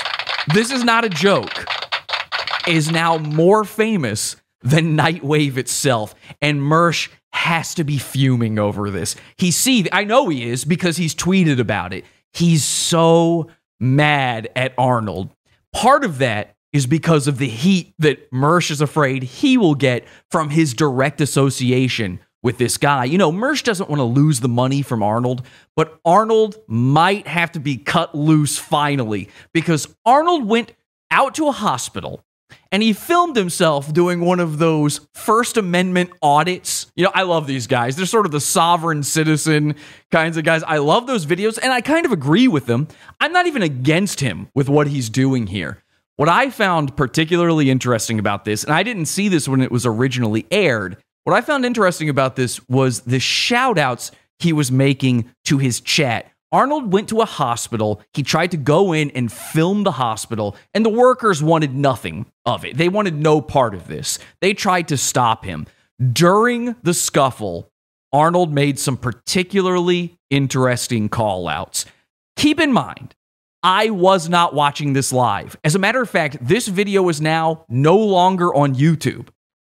this 0.52 0.70
is 0.70 0.84
not 0.84 1.04
a 1.04 1.08
joke, 1.08 1.66
is 2.68 2.90
now 2.90 3.18
more 3.18 3.64
famous 3.64 4.36
than 4.62 4.96
Nightwave 4.96 5.56
itself. 5.56 6.14
And 6.40 6.60
Mersh 6.60 7.08
has 7.32 7.74
to 7.74 7.84
be 7.84 7.98
fuming 7.98 8.58
over 8.58 8.90
this. 8.90 9.16
He 9.36 9.50
see 9.50 9.86
I 9.92 10.04
know 10.04 10.28
he 10.28 10.48
is 10.48 10.64
because 10.64 10.96
he's 10.96 11.14
tweeted 11.14 11.58
about 11.58 11.92
it. 11.92 12.04
He's 12.32 12.64
so 12.64 13.48
mad 13.80 14.48
at 14.56 14.72
Arnold. 14.78 15.30
Part 15.72 16.04
of 16.04 16.18
that 16.18 16.54
is 16.72 16.86
because 16.86 17.28
of 17.28 17.38
the 17.38 17.48
heat 17.48 17.94
that 17.98 18.30
Mersh 18.32 18.70
is 18.70 18.80
afraid 18.80 19.22
he 19.22 19.56
will 19.56 19.76
get 19.76 20.04
from 20.30 20.50
his 20.50 20.74
direct 20.74 21.20
association 21.20 22.20
with 22.44 22.58
this 22.58 22.76
guy. 22.76 23.06
You 23.06 23.18
know, 23.18 23.32
Mersh 23.32 23.64
doesn't 23.64 23.88
want 23.88 23.98
to 23.98 24.04
lose 24.04 24.38
the 24.38 24.48
money 24.48 24.82
from 24.82 25.02
Arnold, 25.02 25.44
but 25.74 25.98
Arnold 26.04 26.56
might 26.68 27.26
have 27.26 27.50
to 27.52 27.58
be 27.58 27.78
cut 27.78 28.14
loose 28.14 28.58
finally 28.58 29.30
because 29.52 29.88
Arnold 30.04 30.46
went 30.46 30.72
out 31.10 31.34
to 31.36 31.48
a 31.48 31.52
hospital 31.52 32.22
and 32.70 32.82
he 32.82 32.92
filmed 32.92 33.34
himself 33.34 33.92
doing 33.92 34.20
one 34.20 34.40
of 34.40 34.58
those 34.58 35.00
First 35.14 35.56
Amendment 35.56 36.10
audits. 36.20 36.92
You 36.94 37.04
know, 37.04 37.12
I 37.14 37.22
love 37.22 37.46
these 37.46 37.66
guys. 37.66 37.96
They're 37.96 38.04
sort 38.04 38.26
of 38.26 38.32
the 38.32 38.40
sovereign 38.40 39.02
citizen 39.02 39.74
kinds 40.12 40.36
of 40.36 40.44
guys. 40.44 40.62
I 40.64 40.78
love 40.78 41.06
those 41.06 41.24
videos 41.24 41.58
and 41.60 41.72
I 41.72 41.80
kind 41.80 42.04
of 42.04 42.12
agree 42.12 42.46
with 42.46 42.66
them. 42.66 42.88
I'm 43.20 43.32
not 43.32 43.46
even 43.46 43.62
against 43.62 44.20
him 44.20 44.48
with 44.54 44.68
what 44.68 44.86
he's 44.88 45.08
doing 45.08 45.46
here. 45.46 45.82
What 46.16 46.28
I 46.28 46.50
found 46.50 46.94
particularly 46.94 47.70
interesting 47.70 48.18
about 48.18 48.44
this, 48.44 48.62
and 48.62 48.72
I 48.72 48.82
didn't 48.82 49.06
see 49.06 49.28
this 49.28 49.48
when 49.48 49.62
it 49.62 49.72
was 49.72 49.86
originally 49.86 50.46
aired, 50.50 50.98
what 51.24 51.34
I 51.34 51.40
found 51.40 51.64
interesting 51.64 52.08
about 52.08 52.36
this 52.36 52.66
was 52.68 53.00
the 53.00 53.20
shout 53.20 53.78
outs 53.78 54.10
he 54.38 54.52
was 54.52 54.70
making 54.70 55.30
to 55.46 55.58
his 55.58 55.80
chat. 55.80 56.30
Arnold 56.52 56.92
went 56.92 57.08
to 57.08 57.20
a 57.20 57.26
hospital. 57.26 58.00
He 58.12 58.22
tried 58.22 58.52
to 58.52 58.56
go 58.56 58.92
in 58.92 59.10
and 59.10 59.32
film 59.32 59.82
the 59.82 59.92
hospital, 59.92 60.54
and 60.72 60.84
the 60.84 60.90
workers 60.90 61.42
wanted 61.42 61.74
nothing 61.74 62.26
of 62.46 62.64
it. 62.64 62.76
They 62.76 62.88
wanted 62.88 63.14
no 63.14 63.40
part 63.40 63.74
of 63.74 63.88
this. 63.88 64.20
They 64.40 64.54
tried 64.54 64.86
to 64.88 64.96
stop 64.96 65.44
him. 65.44 65.66
During 66.12 66.76
the 66.82 66.94
scuffle, 66.94 67.70
Arnold 68.12 68.52
made 68.52 68.78
some 68.78 68.96
particularly 68.96 70.16
interesting 70.30 71.08
call 71.08 71.48
outs. 71.48 71.86
Keep 72.36 72.60
in 72.60 72.72
mind, 72.72 73.16
I 73.64 73.90
was 73.90 74.28
not 74.28 74.54
watching 74.54 74.92
this 74.92 75.12
live. 75.12 75.56
As 75.64 75.74
a 75.74 75.80
matter 75.80 76.02
of 76.02 76.10
fact, 76.10 76.36
this 76.40 76.68
video 76.68 77.08
is 77.08 77.20
now 77.20 77.64
no 77.68 77.96
longer 77.96 78.54
on 78.54 78.74
YouTube. 78.74 79.28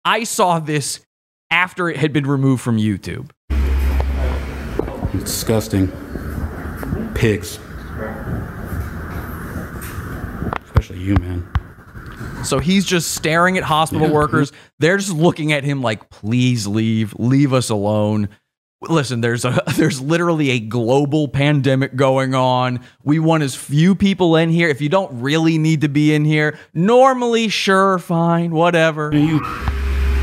I 0.05 0.25
saw 0.25 0.61
this 0.61 1.01
after 1.51 1.89
it 1.89 1.97
had 1.97 2.13
been 2.13 2.27
removed 2.27 2.63
from 2.63 2.77
YouTube. 2.77 3.31
It's 5.13 5.25
disgusting. 5.25 5.89
Pigs. 7.15 7.59
Especially 10.65 10.99
you, 10.99 11.15
man. 11.17 11.47
So 12.45 12.59
he's 12.59 12.85
just 12.87 13.13
staring 13.15 13.59
at 13.59 13.65
hospital 13.65 14.07
Yeah. 14.09 14.15
workers. 14.15 14.53
They're 14.79 14.97
just 14.97 15.13
looking 15.13 15.53
at 15.53 15.65
him 15.65 15.83
like, 15.83 16.09
please 16.11 16.67
leave, 16.67 17.15
leave 17.19 17.53
us 17.53 17.69
alone. 17.71 18.29
Listen, 18.89 19.21
there's 19.21 19.45
a 19.45 19.63
there's 19.77 20.01
literally 20.01 20.51
a 20.51 20.61
global 20.61 21.29
pandemic 21.29 21.97
going 21.97 22.35
on. 22.35 22.81
We 23.05 23.19
want 23.19 23.43
as 23.43 23.55
few 23.55 23.95
people 23.95 24.37
in 24.37 24.49
here. 24.49 24.69
If 24.69 24.81
you 24.81 24.89
don't 24.89 25.21
really 25.21 25.59
need 25.59 25.83
to 25.83 25.89
be 25.89 26.15
in 26.15 26.25
here, 26.25 26.59
normally, 26.73 27.49
sure, 27.49 27.99
fine, 27.99 28.53
whatever. 28.53 29.11
You. 29.13 29.41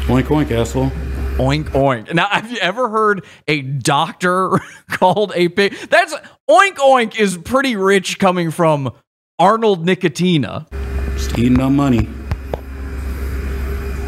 Oink 0.08 0.24
oink, 0.24 0.50
asshole. 0.52 0.92
Oink 1.38 1.66
oink. 1.70 2.12
Now, 2.16 2.28
have 2.30 2.52
you 2.52 2.58
ever 2.58 2.90
heard 2.90 3.24
a 3.48 3.62
doctor 3.62 4.60
called 4.90 5.32
a 5.36 5.50
pig? 5.50 5.76
That's 5.90 6.16
oink 6.50 6.78
oink 6.78 7.20
is 7.20 7.38
pretty 7.38 7.76
rich 7.76 8.18
coming 8.18 8.50
from 8.50 8.92
Arnold 9.38 9.86
Nickatina. 9.86 10.68
Just 11.14 11.38
eating 11.38 11.60
on 11.60 11.76
money. 11.76 12.10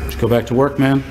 Just 0.06 0.20
go 0.20 0.28
back 0.28 0.48
to 0.48 0.56
work, 0.56 0.80
man. 0.80 1.04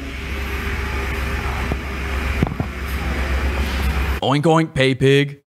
Oink 4.20 4.42
oink, 4.42 4.74
pay 4.74 4.96
pig. 4.96 5.42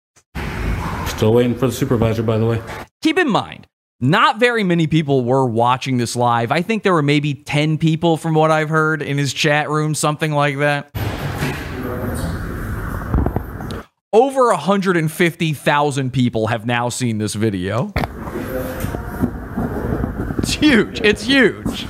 Still 1.07 1.33
waiting 1.33 1.55
for 1.55 1.67
the 1.67 1.73
supervisor, 1.73 2.23
by 2.23 2.37
the 2.37 2.45
way. 2.45 2.61
Keep 3.01 3.19
in 3.19 3.29
mind, 3.29 3.67
not 3.99 4.39
very 4.39 4.63
many 4.63 4.85
people 4.85 5.23
were 5.23 5.45
watching 5.45 5.97
this 5.97 6.15
live. 6.15 6.51
I 6.51 6.61
think 6.61 6.83
there 6.83 6.93
were 6.93 7.01
maybe 7.01 7.33
10 7.33 7.77
people 7.77 8.17
from 8.17 8.35
what 8.35 8.51
I've 8.51 8.69
heard 8.69 9.01
in 9.01 9.17
his 9.17 9.33
chat 9.33 9.69
room, 9.69 9.95
something 9.95 10.31
like 10.31 10.57
that. 10.59 10.91
Over 14.13 14.49
150,000 14.49 16.13
people 16.13 16.47
have 16.47 16.65
now 16.65 16.89
seen 16.89 17.17
this 17.17 17.33
video. 17.33 17.91
It's 20.37 20.53
huge. 20.53 21.01
It's 21.01 21.23
huge. 21.23 21.87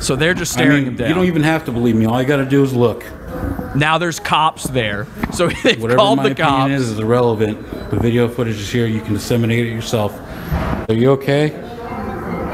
So 0.00 0.14
they're 0.14 0.34
just 0.34 0.56
I 0.56 0.60
staring 0.62 0.84
mean, 0.84 0.86
him 0.92 0.96
down. 0.96 1.08
you 1.08 1.14
don't 1.14 1.24
even 1.24 1.42
have 1.42 1.64
to 1.64 1.72
believe 1.72 1.96
me. 1.96 2.06
All 2.06 2.20
you 2.20 2.28
got 2.28 2.36
to 2.36 2.44
do 2.44 2.62
is 2.62 2.72
look. 2.72 3.04
Now 3.74 3.98
there's 3.98 4.20
cops 4.20 4.64
there. 4.64 5.06
So 5.32 5.46
Whatever 5.62 5.96
called 5.96 6.18
the 6.20 6.34
cops. 6.34 6.40
opinion 6.40 6.72
is 6.80 6.90
is 6.90 6.98
irrelevant. 6.98 7.90
The 7.90 7.98
video 7.98 8.28
footage 8.28 8.58
is 8.58 8.70
here. 8.70 8.86
You 8.86 9.00
can 9.00 9.14
disseminate 9.14 9.66
it 9.66 9.72
yourself. 9.72 10.18
Are 10.88 10.94
you 10.94 11.10
okay? 11.12 11.54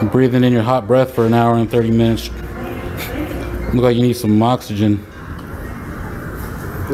I'm 0.01 0.09
breathing 0.09 0.45
in 0.45 0.53
your 0.53 0.63
hot 0.63 0.87
breath 0.87 1.15
for 1.15 1.25
an 1.25 1.35
hour 1.35 1.55
and 1.55 1.71
30 1.71 1.91
minutes. 1.91 2.29
Look 3.75 3.83
like 3.83 3.97
you 3.97 4.03
need 4.03 4.17
some 4.17 4.41
oxygen. 4.43 5.05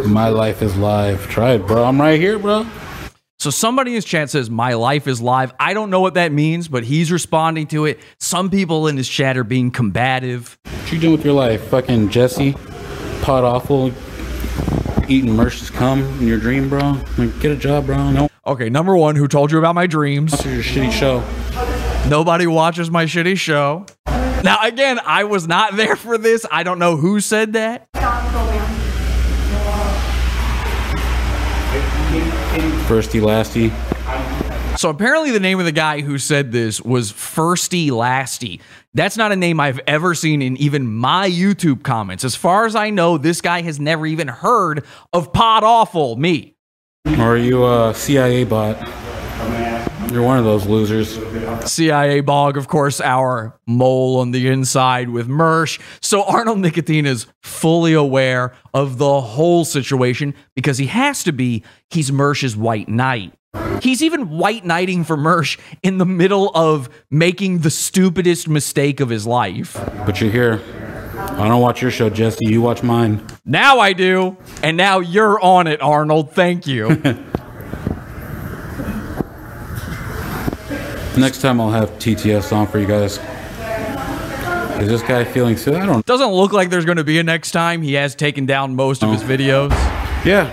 My 0.06 0.28
life 0.28 0.62
is 0.62 0.76
live. 0.76 1.28
Try 1.28 1.52
it, 1.54 1.66
bro. 1.66 1.84
I'm 1.84 2.00
right 2.00 2.20
here, 2.20 2.38
bro. 2.38 2.66
So 3.40 3.50
somebody 3.50 3.92
in 3.92 3.94
his 3.94 4.04
chat 4.04 4.30
says, 4.30 4.50
My 4.50 4.74
life 4.74 5.06
is 5.06 5.20
live. 5.20 5.52
I 5.58 5.72
don't 5.74 5.90
know 5.90 6.00
what 6.00 6.14
that 6.14 6.30
means, 6.30 6.68
but 6.68 6.84
he's 6.84 7.10
responding 7.10 7.66
to 7.68 7.86
it. 7.86 7.98
Some 8.18 8.50
people 8.50 8.86
in 8.86 8.96
his 8.96 9.08
chat 9.08 9.36
are 9.36 9.44
being 9.44 9.70
combative. 9.70 10.58
What 10.64 10.92
you 10.92 10.98
doing 11.00 11.12
with 11.12 11.24
your 11.24 11.34
life? 11.34 11.62
Fucking 11.68 12.10
Jesse, 12.10 12.54
awful, 13.44 13.92
eating 15.08 15.34
Mersh's 15.36 15.70
cum 15.70 16.00
in 16.20 16.26
your 16.26 16.38
dream, 16.38 16.68
bro? 16.68 16.96
Like, 17.16 17.38
get 17.40 17.52
a 17.52 17.56
job, 17.56 17.86
bro. 17.86 18.10
No, 18.10 18.28
Okay, 18.46 18.68
number 18.70 18.96
one, 18.96 19.16
who 19.16 19.28
told 19.28 19.52
you 19.52 19.58
about 19.58 19.74
my 19.74 19.86
dreams? 19.86 20.32
your 20.44 20.62
shitty 20.62 20.90
show. 20.92 21.22
Nobody 22.08 22.46
watches 22.46 22.90
my 22.90 23.04
shitty 23.04 23.38
show. 23.38 23.86
Now, 24.42 24.58
again, 24.62 24.98
I 25.04 25.24
was 25.24 25.46
not 25.46 25.76
there 25.76 25.94
for 25.96 26.16
this. 26.18 26.46
I 26.50 26.62
don't 26.62 26.78
know 26.78 26.96
who 26.96 27.20
said 27.20 27.52
that. 27.52 27.86
Firsty, 32.88 33.20
lasty. 33.20 33.70
So 34.80 34.88
apparently, 34.88 35.30
the 35.30 35.40
name 35.40 35.58
of 35.58 35.66
the 35.66 35.72
guy 35.72 36.00
who 36.00 36.16
said 36.16 36.52
this 36.52 36.80
was 36.80 37.12
Firsty 37.12 37.90
Lasty. 37.90 38.62
That's 38.94 39.14
not 39.14 39.30
a 39.30 39.36
name 39.36 39.60
I've 39.60 39.78
ever 39.86 40.14
seen 40.14 40.40
in 40.40 40.56
even 40.56 40.90
my 40.90 41.28
YouTube 41.28 41.82
comments. 41.82 42.24
As 42.24 42.34
far 42.34 42.64
as 42.64 42.74
I 42.74 42.88
know, 42.88 43.18
this 43.18 43.42
guy 43.42 43.60
has 43.60 43.78
never 43.78 44.06
even 44.06 44.28
heard 44.28 44.86
of 45.12 45.34
Pod 45.34 45.64
Awful, 45.64 46.16
me. 46.16 46.54
Or 47.04 47.20
are 47.20 47.36
you 47.36 47.66
a 47.66 47.92
CIA 47.94 48.44
bot? 48.44 48.78
You're 50.10 50.22
one 50.22 50.38
of 50.38 50.46
those 50.46 50.64
losers. 50.64 51.20
CIA 51.70 52.20
Bog, 52.20 52.56
of 52.56 52.66
course, 52.66 53.02
our 53.02 53.60
mole 53.66 54.18
on 54.18 54.30
the 54.30 54.48
inside 54.48 55.10
with 55.10 55.28
Mersh. 55.28 55.78
So 56.00 56.22
Arnold 56.22 56.60
Nicotine 56.60 57.04
is 57.04 57.26
fully 57.42 57.92
aware 57.92 58.54
of 58.72 58.96
the 58.96 59.20
whole 59.20 59.66
situation 59.66 60.34
because 60.56 60.78
he 60.78 60.86
has 60.86 61.22
to 61.24 61.32
be. 61.32 61.64
He's 61.90 62.10
Mersh's 62.10 62.56
white 62.56 62.88
knight. 62.88 63.34
He's 63.82 64.02
even 64.02 64.30
white 64.30 64.64
knighting 64.64 65.04
for 65.04 65.16
Mersh 65.16 65.58
in 65.82 65.98
the 65.98 66.06
middle 66.06 66.50
of 66.54 66.88
making 67.10 67.58
the 67.58 67.70
stupidest 67.70 68.48
mistake 68.48 69.00
of 69.00 69.08
his 69.08 69.26
life. 69.26 69.74
But 70.06 70.20
you're 70.20 70.30
here. 70.30 70.60
I 71.16 71.48
don't 71.48 71.60
watch 71.60 71.82
your 71.82 71.90
show, 71.90 72.10
Jesse. 72.10 72.46
You 72.46 72.62
watch 72.62 72.82
mine. 72.82 73.26
Now 73.44 73.78
I 73.78 73.92
do, 73.92 74.36
and 74.62 74.76
now 74.76 75.00
you're 75.00 75.40
on 75.40 75.66
it, 75.66 75.80
Arnold. 75.80 76.32
Thank 76.32 76.66
you. 76.66 76.88
Next 81.16 81.40
time 81.42 81.60
I'll 81.60 81.70
have 81.70 81.90
TTS 81.92 82.52
on 82.52 82.66
for 82.66 82.78
you 82.78 82.86
guys. 82.86 83.18
Is 84.80 84.88
this 84.88 85.02
guy 85.02 85.24
feeling 85.24 85.56
sick? 85.56 85.74
I 85.74 85.84
don't. 85.84 86.06
Doesn't 86.06 86.30
look 86.30 86.52
like 86.52 86.70
there's 86.70 86.84
going 86.86 86.96
to 86.96 87.04
be 87.04 87.18
a 87.18 87.22
next 87.22 87.50
time. 87.50 87.82
He 87.82 87.94
has 87.94 88.14
taken 88.14 88.46
down 88.46 88.76
most 88.76 89.02
of 89.02 89.12
his 89.12 89.22
oh. 89.22 89.26
videos. 89.26 89.70
Yeah. 90.24 90.48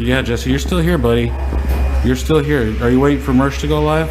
Yeah, 0.00 0.22
Jesse, 0.22 0.48
you're 0.48 0.58
still 0.58 0.78
here, 0.78 0.96
buddy. 0.96 1.30
You're 2.06 2.16
still 2.16 2.38
here. 2.38 2.74
Are 2.82 2.88
you 2.88 2.98
waiting 2.98 3.22
for 3.22 3.32
Mersh 3.32 3.60
to 3.60 3.68
go 3.68 3.82
live? 3.82 4.08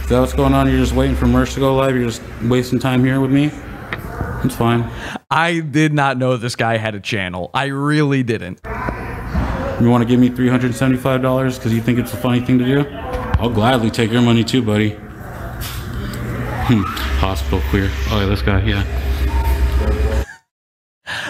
Is 0.00 0.08
that 0.08 0.18
what's 0.18 0.32
going 0.32 0.52
on? 0.52 0.68
You're 0.68 0.80
just 0.80 0.94
waiting 0.94 1.14
for 1.14 1.26
Mersh 1.26 1.54
to 1.54 1.60
go 1.60 1.76
live? 1.76 1.94
You're 1.94 2.08
just 2.08 2.22
wasting 2.42 2.80
time 2.80 3.04
here 3.04 3.20
with 3.20 3.30
me? 3.30 3.52
It's 4.44 4.56
fine. 4.56 4.90
I 5.30 5.60
did 5.60 5.94
not 5.94 6.18
know 6.18 6.36
this 6.36 6.56
guy 6.56 6.76
had 6.76 6.96
a 6.96 7.00
channel. 7.00 7.52
I 7.54 7.66
really 7.66 8.24
didn't. 8.24 8.60
You 9.80 9.88
want 9.88 10.02
to 10.02 10.06
give 10.08 10.18
me 10.18 10.28
$375 10.28 11.54
because 11.54 11.72
you 11.72 11.80
think 11.80 12.00
it's 12.00 12.12
a 12.12 12.16
funny 12.16 12.40
thing 12.40 12.58
to 12.58 12.64
do? 12.64 12.88
I'll 13.38 13.48
gladly 13.48 13.92
take 13.92 14.10
your 14.10 14.22
money 14.22 14.42
too, 14.42 14.60
buddy. 14.60 14.90
Hmm. 16.66 16.82
Hospital 17.20 17.60
queer. 17.70 17.92
Oh, 18.10 18.18
yeah, 18.18 18.26
this 18.26 18.42
guy, 18.42 18.60
yeah. 18.62 18.84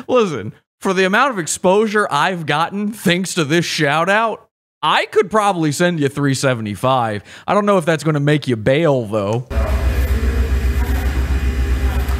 Listen, 0.08 0.54
for 0.86 0.94
the 0.94 1.04
amount 1.04 1.32
of 1.32 1.38
exposure 1.40 2.06
I've 2.12 2.46
gotten 2.46 2.92
thanks 2.92 3.34
to 3.34 3.44
this 3.44 3.64
shout 3.64 4.08
out, 4.08 4.48
I 4.80 5.06
could 5.06 5.32
probably 5.32 5.72
send 5.72 5.98
you 5.98 6.08
375. 6.08 7.24
I 7.44 7.54
don't 7.54 7.66
know 7.66 7.76
if 7.76 7.84
that's 7.84 8.04
going 8.04 8.14
to 8.14 8.20
make 8.20 8.46
you 8.46 8.54
bail 8.54 9.04
though. 9.04 9.48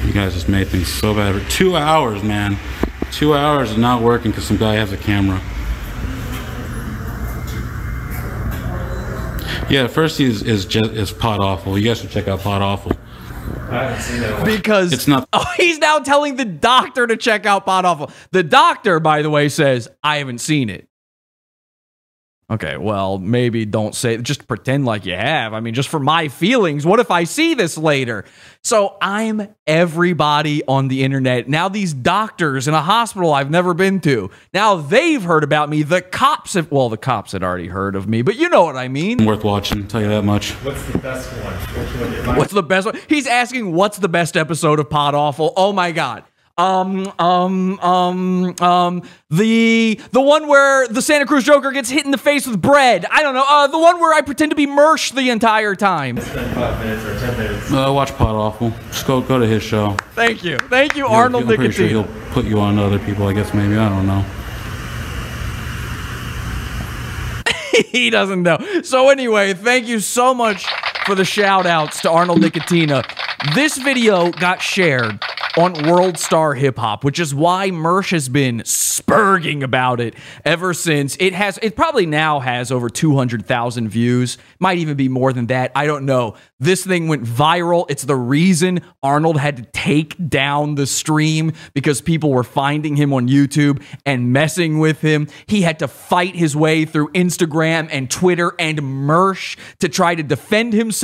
You 0.05 0.13
guys 0.13 0.35
just 0.35 0.49
made 0.49 0.67
things 0.67 0.93
so 0.93 1.15
bad. 1.15 1.41
For 1.41 1.49
two 1.49 1.77
hours, 1.77 2.25
man. 2.25 2.59
Two 3.13 3.37
hours 3.37 3.71
of 3.71 3.79
not 3.79 4.03
working 4.03 4.33
because 4.33 4.47
some 4.47 4.57
guy 4.57 4.75
has 4.75 4.91
a 4.91 4.97
camera. 4.97 5.41
Yeah, 9.71 9.87
first 9.87 10.19
is 10.19 10.43
is 10.43 10.67
just 10.67 10.91
is 10.91 11.13
Pod 11.13 11.39
Awful. 11.39 11.79
You 11.79 11.85
guys 11.85 12.01
should 12.01 12.11
check 12.11 12.27
out 12.27 12.41
Pod 12.41 12.63
Awful. 12.63 12.91
Because 14.45 14.93
It's 14.93 15.07
not- 15.09 15.29
Oh, 15.33 15.45
he's 15.57 15.79
now 15.79 15.99
telling 15.99 16.37
the 16.37 16.45
doctor 16.45 17.07
to 17.07 17.17
check 17.17 17.47
out 17.47 17.67
Pod 17.67 17.85
Awful. 17.85 18.11
The 18.33 18.43
doctor, 18.43 19.01
by 19.01 19.23
the 19.23 19.31
way, 19.31 19.49
says 19.49 19.89
I 20.03 20.19
haven't 20.19 20.39
seen 20.41 20.71
it. 20.71 20.89
Okay, 22.49 22.77
well, 22.77 23.19
maybe 23.19 23.65
don't 23.65 23.93
say 23.93 24.19
just 24.19 24.47
pretend 24.47 24.85
like 24.87 25.05
you 25.05 25.17
have. 25.17 25.53
I 25.53 25.59
mean, 25.59 25.75
just 25.75 25.89
for 25.89 25.99
my 25.99 26.29
feelings, 26.29 26.87
what 26.87 27.01
if 27.01 27.11
I 27.11 27.25
see 27.25 27.55
this 27.55 27.77
later? 27.77 28.25
So 28.63 28.97
I'm 29.03 29.49
everybody 29.67 30.65
on 30.69 30.87
the 30.87 31.03
internet. 31.03 31.49
Now 31.49 31.69
these 31.69 31.93
doctors 31.93 32.69
in 32.69 32.75
a 32.75 32.81
hospital 32.81 33.35
I've 33.35 33.51
never 33.51 33.75
been 33.75 33.99
to. 34.03 34.31
Now 34.55 34.77
they've 34.77 35.23
heard 35.23 35.43
about 35.43 35.69
me. 35.69 35.83
The 35.83 36.01
cops 36.01 36.55
have 36.55 36.71
well, 36.71 36.89
the 36.89 36.97
cops 36.97 37.33
had 37.33 37.43
already 37.43 37.67
heard 37.67 37.97
of 37.97 38.07
me, 38.07 38.23
but 38.23 38.37
you 38.37 38.49
know 38.49 38.63
what 38.63 38.77
I 38.77 38.87
mean. 38.87 39.25
worth 39.25 39.43
watching. 39.43 39.89
Tell 39.89 40.03
you 40.03 40.09
that 40.09 40.23
much. 40.23 40.53
What's 40.53 40.85
the 40.85 40.99
best 40.99 41.29
one? 41.33 41.53
Which 41.53 42.01
one 42.01 42.11
did 42.13 42.27
What's 42.39 42.53
the 42.53 42.63
best 42.63 42.87
one? 42.87 42.97
He's 43.09 43.27
asking 43.27 43.73
what's 43.73 43.99
the 43.99 44.09
best 44.09 44.37
episode 44.37 44.79
of 44.79 44.89
Pod 44.89 45.17
Awful. 45.17 45.53
Oh 45.57 45.73
my 45.73 45.91
god. 45.91 46.23
Um, 46.59 47.13
um, 47.19 47.79
um, 47.81 48.55
um, 48.63 49.03
the 49.29 50.01
the 50.13 50.23
one 50.23 50.49
where 50.49 50.89
the 50.89 51.03
Santa 51.03 51.27
Cruz 51.27 51.45
Joker 51.45 51.71
gets 51.71 51.91
hit 51.91 52.07
in 52.07 52.11
the 52.13 52.17
face 52.19 52.47
with 52.47 52.63
bread. 52.63 53.05
I 53.11 53.23
don't 53.23 53.35
know. 53.35 53.45
Uh, 53.47 53.67
the 53.67 53.79
one 53.79 54.01
where 54.01 54.15
I 54.15 54.23
pretend 54.23 54.53
to 54.53 54.57
be 54.57 54.67
Mersh 54.67 55.15
the 55.15 55.29
entire 55.29 55.75
time. 55.75 56.19
spend 56.19 56.55
five 56.55 56.83
minutes 56.83 57.05
or 57.05 57.19
ten 57.19 57.37
minutes? 57.37 57.71
Uh, 57.71 57.93
watch 57.93 58.11
Pod 58.15 58.35
Awful. 58.35 58.71
Just 58.89 59.07
go 59.07 59.21
go 59.21 59.39
to 59.39 59.47
his 59.47 59.63
show. 59.63 59.97
Thank 60.15 60.43
you, 60.45 60.57
thank 60.57 60.97
you, 60.97 61.05
He'll- 61.05 61.15
Arnold 61.15 61.43
I'm 61.51 61.57
pretty 61.57 61.73
sure 61.75 61.89
he'll 61.89 62.09
put 62.31 62.47
you 62.47 62.59
on 62.59 62.77
to 62.77 62.85
other 62.85 63.01
people. 63.01 63.27
I 63.27 63.35
guess 63.35 63.53
maybe 63.53 63.77
I 63.77 63.91
don't 63.91 64.07
know. 64.07 64.25
he 67.91 68.09
doesn't 68.09 68.43
know. 68.43 68.57
So 68.83 69.11
anyway, 69.11 69.53
thank 69.53 69.89
you 69.89 70.01
so 70.01 70.33
much 70.33 70.65
for 71.07 71.15
the 71.15 71.25
shout 71.25 71.67
outs 71.67 72.03
to 72.03 72.11
Arnold 72.11 72.41
Nickatina. 72.41 73.05
This 73.55 73.79
video 73.79 74.33
got 74.33 74.61
shared 74.61 75.23
on 75.57 75.73
Worldstar 75.73 76.59
Hip 76.59 76.77
Hop, 76.79 77.05
which 77.05 77.21
is 77.21 77.33
why 77.33 77.71
Mersh 77.71 78.11
has 78.11 78.29
been 78.29 78.59
spurging 78.61 79.63
about 79.63 80.01
it 80.01 80.15
ever 80.45 80.75
since. 80.75 81.17
It 81.21 81.33
has 81.33 81.59
it 81.63 81.77
probably 81.77 82.07
now 82.07 82.41
has 82.41 82.73
over 82.73 82.91
200,000 82.91 83.89
views. 83.89 84.37
Might 84.59 84.79
even 84.79 84.97
be 84.97 85.09
more 85.09 85.33
than 85.33 85.47
that. 85.47 85.71
I 85.77 85.87
don't 85.87 86.05
know. 86.05 86.35
This 86.59 86.85
thing 86.85 87.07
went 87.07 87.23
viral. 87.23 87.87
It's 87.89 88.03
the 88.03 88.17
reason 88.17 88.81
Arnold 89.03 89.39
had 89.39 89.57
to 89.59 89.63
take 89.73 90.29
down 90.29 90.75
the 90.75 90.87
stream 90.87 91.53
because 91.73 92.01
people 92.01 92.31
were 92.31 92.45
finding 92.45 92.97
him 92.97 93.13
on 93.13 93.29
YouTube 93.29 93.83
and 94.05 94.33
messing 94.33 94.79
with 94.79 95.01
him. 95.01 95.29
He 95.47 95.63
had 95.63 95.79
to 95.79 95.89
fight 95.89 96.35
his 96.35 96.57
way 96.57 96.85
through 96.85 97.13
Instagram 97.13 97.89
and 97.93 98.11
Twitter 98.11 98.55
and 98.59 98.79
Mersh 98.81 99.57
to 99.79 99.89
try 99.89 100.15
to 100.15 100.23
defend 100.23 100.73
himself 100.73 100.96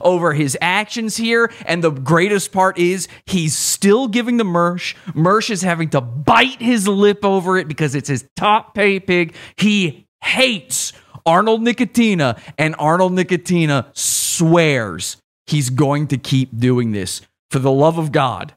over 0.00 0.32
his 0.32 0.56
actions 0.60 1.16
here. 1.16 1.50
And 1.66 1.82
the 1.82 1.90
greatest 1.90 2.52
part 2.52 2.78
is 2.78 3.08
he's 3.26 3.56
still 3.56 4.08
giving 4.08 4.36
the 4.36 4.44
Mersh. 4.44 4.94
Mersh 5.08 5.50
is 5.50 5.62
having 5.62 5.90
to 5.90 6.00
bite 6.00 6.60
his 6.60 6.88
lip 6.88 7.24
over 7.24 7.58
it 7.58 7.68
because 7.68 7.94
it's 7.94 8.08
his 8.08 8.28
top 8.36 8.74
pay 8.74 9.00
pig. 9.00 9.34
He 9.56 10.06
hates 10.22 10.92
Arnold 11.26 11.60
Nickatina, 11.60 12.40
and 12.56 12.74
Arnold 12.78 13.12
Nickatina 13.12 13.86
swears 13.96 15.18
he's 15.46 15.68
going 15.68 16.06
to 16.08 16.16
keep 16.16 16.58
doing 16.58 16.92
this. 16.92 17.20
For 17.50 17.58
the 17.58 17.70
love 17.70 17.98
of 17.98 18.12
God, 18.12 18.54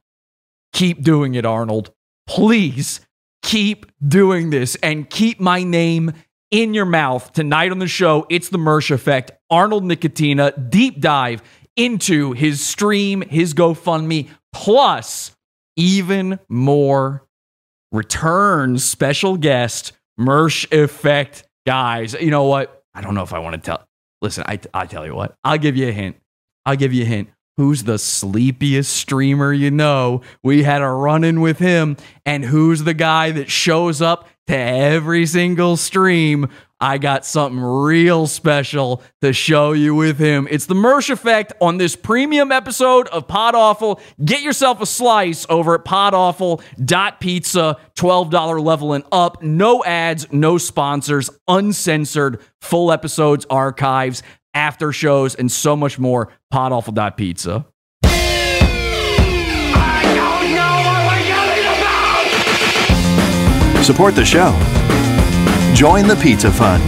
keep 0.74 1.02
doing 1.02 1.36
it, 1.36 1.46
Arnold. 1.46 1.92
Please 2.28 3.02
keep 3.42 3.86
doing 4.06 4.52
this 4.52 4.76
and 4.84 5.10
keep 5.10 5.40
my 5.40 5.64
name 5.64 6.14
in 6.52 6.74
your 6.74 6.86
mouth. 6.86 7.34
Tonight 7.34 7.72
on 7.72 7.80
the 7.80 7.88
show, 7.88 8.28
it's 8.30 8.50
the 8.50 8.58
Mersh 8.58 8.92
Effect. 8.92 9.32
Arnold 9.50 9.84
Nickatina, 9.84 10.70
deep 10.70 11.00
dive 11.00 11.42
into 11.76 12.34
his 12.34 12.66
stream, 12.66 13.22
his 13.22 13.54
GoFundMe, 13.54 14.30
plus 14.54 15.32
even 15.78 16.40
more 16.50 17.26
returns 17.92 18.84
special 18.84 19.38
guest 19.38 19.94
Mersh 20.20 20.72
Effect 20.72 21.44
guys. 21.66 22.14
You 22.14 22.32
know 22.32 22.44
what? 22.44 22.84
I 22.94 23.02
don't 23.02 23.16
know 23.16 23.24
if 23.24 23.34
I 23.34 23.40
want 23.40 23.56
to 23.56 23.62
tell. 23.62 23.88
Listen, 24.22 24.44
I 24.48 24.60
I 24.74 24.86
tell 24.86 25.06
you 25.06 25.16
what. 25.16 25.36
I'll 25.44 25.58
give 25.58 25.76
you 25.76 25.88
a 25.88 25.92
hint. 25.92 26.18
I'll 26.66 26.76
give 26.76 26.94
you 26.94 27.04
a 27.04 27.08
hint. 27.08 27.30
Who's 27.58 27.84
the 27.84 27.98
sleepiest 27.98 28.92
streamer 28.94 29.52
you 29.52 29.72
know? 29.72 30.22
We 30.44 30.64
had 30.64 30.82
a 30.82 30.90
run 30.90 31.24
in 31.24 31.42
with 31.42 31.60
him. 31.60 31.98
And 32.26 32.46
who's 32.46 32.84
the 32.84 32.94
guy 32.94 33.32
that 33.32 33.50
shows 33.50 34.02
up 34.02 34.28
to 34.52 34.58
every 34.58 35.26
single 35.26 35.78
stream? 35.78 36.50
I 36.82 36.98
got 36.98 37.26
something 37.26 37.62
real 37.62 38.28
special 38.28 39.02
to 39.22 39.32
show 39.32 39.72
you 39.72 39.96
with 39.96 40.20
him. 40.20 40.46
It's 40.52 40.66
the 40.66 40.74
Mersh 40.74 41.10
Effect 41.10 41.54
on 41.62 41.78
this 41.78 41.96
premium 41.96 42.52
episode 42.52 43.08
of 43.10 43.30
Pod 43.30 43.56
Awful. 43.56 44.02
Get 44.26 44.42
yourself 44.42 44.82
a 44.82 44.86
slice 44.86 45.46
over 45.50 45.76
at 45.76 45.86
podawful.pizza, 45.86 47.78
$12 47.96 48.64
level 48.64 48.92
and 48.92 49.06
up. 49.14 49.42
No 49.42 49.86
ads, 49.86 50.30
no 50.34 50.58
sponsors, 50.58 51.30
uncensored, 51.48 52.42
full 52.60 52.92
episodes, 52.92 53.46
archives, 53.50 54.22
after 54.54 54.92
shows, 54.92 55.34
and 55.34 55.50
so 55.50 55.78
much 55.78 55.98
more. 55.98 56.30
Podawful.pizza. 56.52 57.68
Support 63.84 64.15
the 64.15 64.24
show. 64.24 64.52
Join 65.74 66.08
the 66.08 66.15
Pizza 66.15 66.52
Fund. 66.52 66.84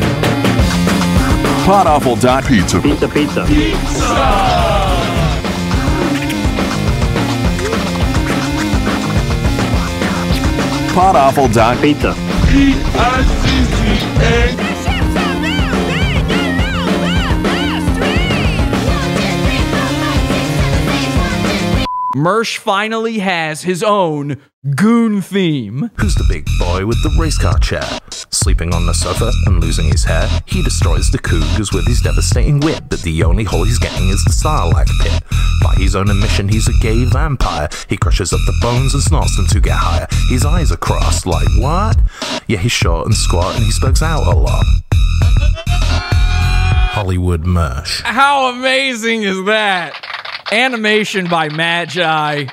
Podawful.pizza. 1.66 2.82
Pizza, 2.82 3.08
pizza. 3.08 3.46
Podawful.pizza. 10.94 12.16
Pizza. 12.52 13.04
Mersh 22.16 22.58
finally 22.58 23.18
has 23.18 23.64
his 23.64 23.82
own 23.82 24.38
goon 24.72 25.22
theme. 25.22 25.92
Who's 26.00 26.16
the 26.16 26.24
big 26.30 26.48
boy 26.58 26.86
with 26.86 27.02
the 27.04 27.14
race 27.20 27.38
car 27.38 27.58
chair? 27.60 27.84
Sleeping 28.10 28.74
on 28.74 28.86
the 28.86 28.94
sofa 28.94 29.30
and 29.46 29.60
losing 29.60 29.88
his 29.88 30.06
hair, 30.06 30.30
he 30.46 30.64
destroys 30.64 31.10
the 31.12 31.18
cougars 31.18 31.74
with 31.74 31.86
his 31.86 32.00
devastating 32.00 32.62
wit. 32.62 32.84
But 32.90 33.02
the 33.02 33.24
only 33.24 33.44
hole 33.44 33.66
he's 33.66 33.78
getting 33.78 34.08
is 34.08 34.24
the 34.24 34.32
Starlight 34.32 34.88
Pit. 35.02 35.22
By 35.62 35.76
his 35.76 35.98
own 35.98 36.10
admission, 36.10 36.48
he's 36.48 36.70
a 36.70 36.74
gay 36.82 37.04
vampire. 37.04 37.68
He 37.90 37.98
crushes 37.98 38.32
up 38.32 38.40
the 38.46 38.58
bones 38.62 38.94
and 38.94 39.04
snorts 39.04 39.36
them 39.36 39.48
to 39.48 39.60
get 39.60 39.76
higher. 39.76 40.08
His 40.30 40.46
eyes 40.46 40.72
are 40.72 40.78
crossed, 40.78 41.26
like 41.26 41.48
what? 41.58 41.98
Yeah, 42.48 42.60
he's 42.60 42.72
short 42.72 43.06
and 43.06 43.16
squat 43.16 43.56
and 43.56 43.66
he 43.66 43.72
spokes 43.72 44.02
out 44.02 44.26
a 44.26 44.36
lot. 44.36 44.66
Hollywood 46.94 47.44
Mersh. 47.44 48.02
How 48.04 48.54
amazing 48.54 49.24
is 49.24 49.44
that? 49.46 50.00
Animation 50.52 51.28
by 51.28 51.50
Magi. 51.50 52.46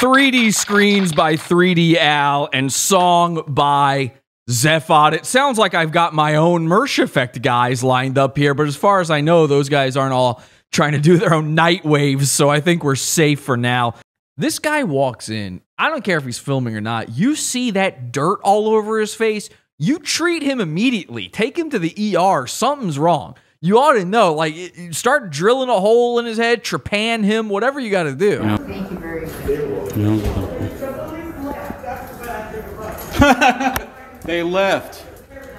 3D 0.00 0.54
screens 0.54 1.12
by 1.12 1.36
3D 1.36 1.94
Al 1.96 2.48
and 2.54 2.72
song 2.72 3.44
by 3.46 4.14
Zephod. 4.48 5.12
It 5.12 5.26
sounds 5.26 5.58
like 5.58 5.74
I've 5.74 5.92
got 5.92 6.14
my 6.14 6.36
own 6.36 6.66
Mersh 6.66 6.98
Effect 6.98 7.42
guys 7.42 7.84
lined 7.84 8.16
up 8.16 8.38
here, 8.38 8.54
but 8.54 8.66
as 8.66 8.76
far 8.76 9.00
as 9.00 9.10
I 9.10 9.20
know, 9.20 9.46
those 9.46 9.68
guys 9.68 9.98
aren't 9.98 10.14
all 10.14 10.42
trying 10.72 10.92
to 10.92 11.00
do 11.00 11.18
their 11.18 11.34
own 11.34 11.54
night 11.54 11.84
waves, 11.84 12.32
so 12.32 12.48
I 12.48 12.60
think 12.60 12.82
we're 12.82 12.94
safe 12.94 13.40
for 13.40 13.58
now. 13.58 13.92
This 14.38 14.58
guy 14.58 14.84
walks 14.84 15.28
in. 15.28 15.60
I 15.76 15.90
don't 15.90 16.02
care 16.02 16.16
if 16.16 16.24
he's 16.24 16.38
filming 16.38 16.74
or 16.74 16.80
not. 16.80 17.10
You 17.10 17.36
see 17.36 17.72
that 17.72 18.10
dirt 18.10 18.40
all 18.42 18.70
over 18.70 19.00
his 19.00 19.14
face, 19.14 19.50
you 19.78 19.98
treat 19.98 20.42
him 20.42 20.62
immediately. 20.62 21.28
Take 21.28 21.58
him 21.58 21.68
to 21.68 21.78
the 21.78 22.16
ER. 22.16 22.46
Something's 22.46 22.98
wrong. 22.98 23.36
You 23.60 23.78
ought 23.78 23.92
to 23.92 24.06
know. 24.06 24.32
Like, 24.32 24.54
start 24.92 25.28
drilling 25.28 25.68
a 25.68 25.78
hole 25.78 26.18
in 26.18 26.24
his 26.24 26.38
head, 26.38 26.64
trepan 26.64 27.22
him, 27.22 27.50
whatever 27.50 27.78
you 27.78 27.90
got 27.90 28.04
to 28.04 28.14
do. 28.14 28.38
Thank 28.38 28.90
you 28.90 29.00
they 34.24 34.42
left. 34.42 35.04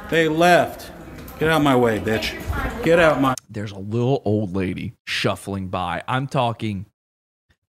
They 0.09 0.29
left. 0.29 0.91
Get 1.39 1.49
out 1.49 1.61
my 1.61 1.75
way, 1.75 1.99
bitch. 1.99 2.37
Get 2.83 2.99
out 2.99 3.19
my. 3.19 3.35
there's 3.49 3.71
a 3.71 3.79
little 3.79 4.21
old 4.23 4.55
lady 4.55 4.93
shuffling 5.05 5.67
by. 5.67 6.03
I'm 6.07 6.27
talking 6.27 6.85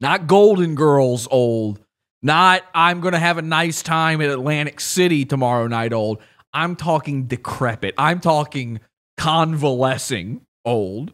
not 0.00 0.26
Golden 0.26 0.74
Girls 0.74 1.26
old, 1.30 1.80
not 2.22 2.62
I'm 2.74 3.00
going 3.00 3.12
to 3.12 3.18
have 3.18 3.38
a 3.38 3.42
nice 3.42 3.82
time 3.82 4.20
at 4.20 4.30
Atlantic 4.30 4.80
City 4.80 5.24
tomorrow 5.24 5.66
night 5.66 5.92
old. 5.92 6.18
I'm 6.52 6.76
talking 6.76 7.24
decrepit. 7.24 7.94
I'm 7.98 8.20
talking 8.20 8.80
convalescing 9.16 10.42
old, 10.64 11.12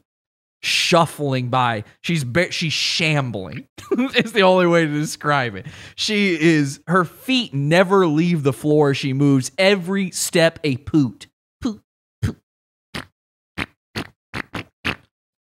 shuffling 0.63 1.49
by. 1.49 1.85
She's 2.01 2.25
ba- 2.25 2.51
she's 2.53 2.73
shambling. 2.73 3.67
it's 3.91 4.33
the 4.33 4.43
only 4.43 4.67
way 4.67 4.85
to 4.87 4.93
describe 4.93 5.55
it. 5.55 5.67
She 5.97 6.39
is 6.41 6.81
her 6.87 7.05
feet 7.05 7.55
never 7.55 8.07
leave 8.07 8.43
the 8.43 8.53
floor 8.53 8.95
she 8.95 9.13
moves. 9.13 9.51
Every 9.59 10.11
step 10.11 10.59
a 10.65 10.77
poot. 10.79 11.27
Poot. 11.61 11.81
poot. 12.23 12.37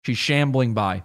She's 0.06 0.17
shambling 0.17 0.74
by. 0.74 1.04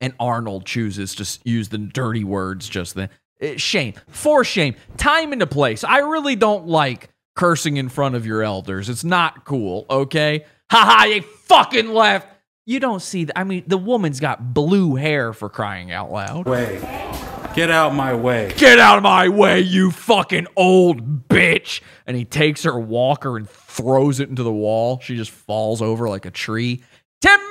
and 0.00 0.12
Arnold 0.20 0.64
chooses 0.66 1.14
to 1.16 1.38
use 1.48 1.68
the 1.68 1.78
dirty 1.78 2.24
words 2.24 2.68
just 2.68 2.94
then. 2.94 3.08
Eh, 3.40 3.56
Shame. 3.56 3.94
For 4.08 4.44
shame. 4.44 4.74
Time 4.96 5.32
into 5.32 5.46
place. 5.46 5.84
I 5.84 5.98
really 5.98 6.36
don't 6.36 6.66
like 6.66 7.08
cursing 7.36 7.76
in 7.76 7.88
front 7.88 8.14
of 8.14 8.26
your 8.26 8.42
elders. 8.42 8.88
It's 8.88 9.04
not 9.04 9.44
cool, 9.44 9.86
okay? 9.90 10.44
Haha, 10.70 11.04
you 11.06 11.22
fucking 11.22 11.88
left. 11.92 12.28
You 12.66 12.78
don't 12.78 13.00
see 13.00 13.24
that. 13.24 13.38
I 13.38 13.44
mean, 13.44 13.64
the 13.66 13.78
woman's 13.78 14.20
got 14.20 14.54
blue 14.54 14.94
hair 14.94 15.32
for 15.32 15.48
crying 15.48 15.90
out 15.92 16.12
loud. 16.12 16.46
Way. 16.46 16.78
Get 17.54 17.70
out 17.70 17.90
of 17.90 17.96
my 17.96 18.14
way. 18.14 18.52
Get 18.56 18.78
out 18.78 18.96
of 18.98 19.02
my 19.02 19.28
way, 19.28 19.60
you 19.60 19.90
fucking 19.90 20.46
old 20.54 21.28
bitch. 21.28 21.80
And 22.06 22.16
he 22.16 22.24
takes 22.24 22.62
her 22.62 22.78
walker 22.78 23.36
and 23.36 23.48
throws 23.48 24.20
it 24.20 24.28
into 24.28 24.44
the 24.44 24.52
wall. 24.52 25.00
She 25.02 25.16
just 25.16 25.32
falls 25.32 25.82
over 25.82 26.08
like 26.08 26.26
a 26.26 26.30
tree. 26.30 26.84
Timber! 27.20 27.42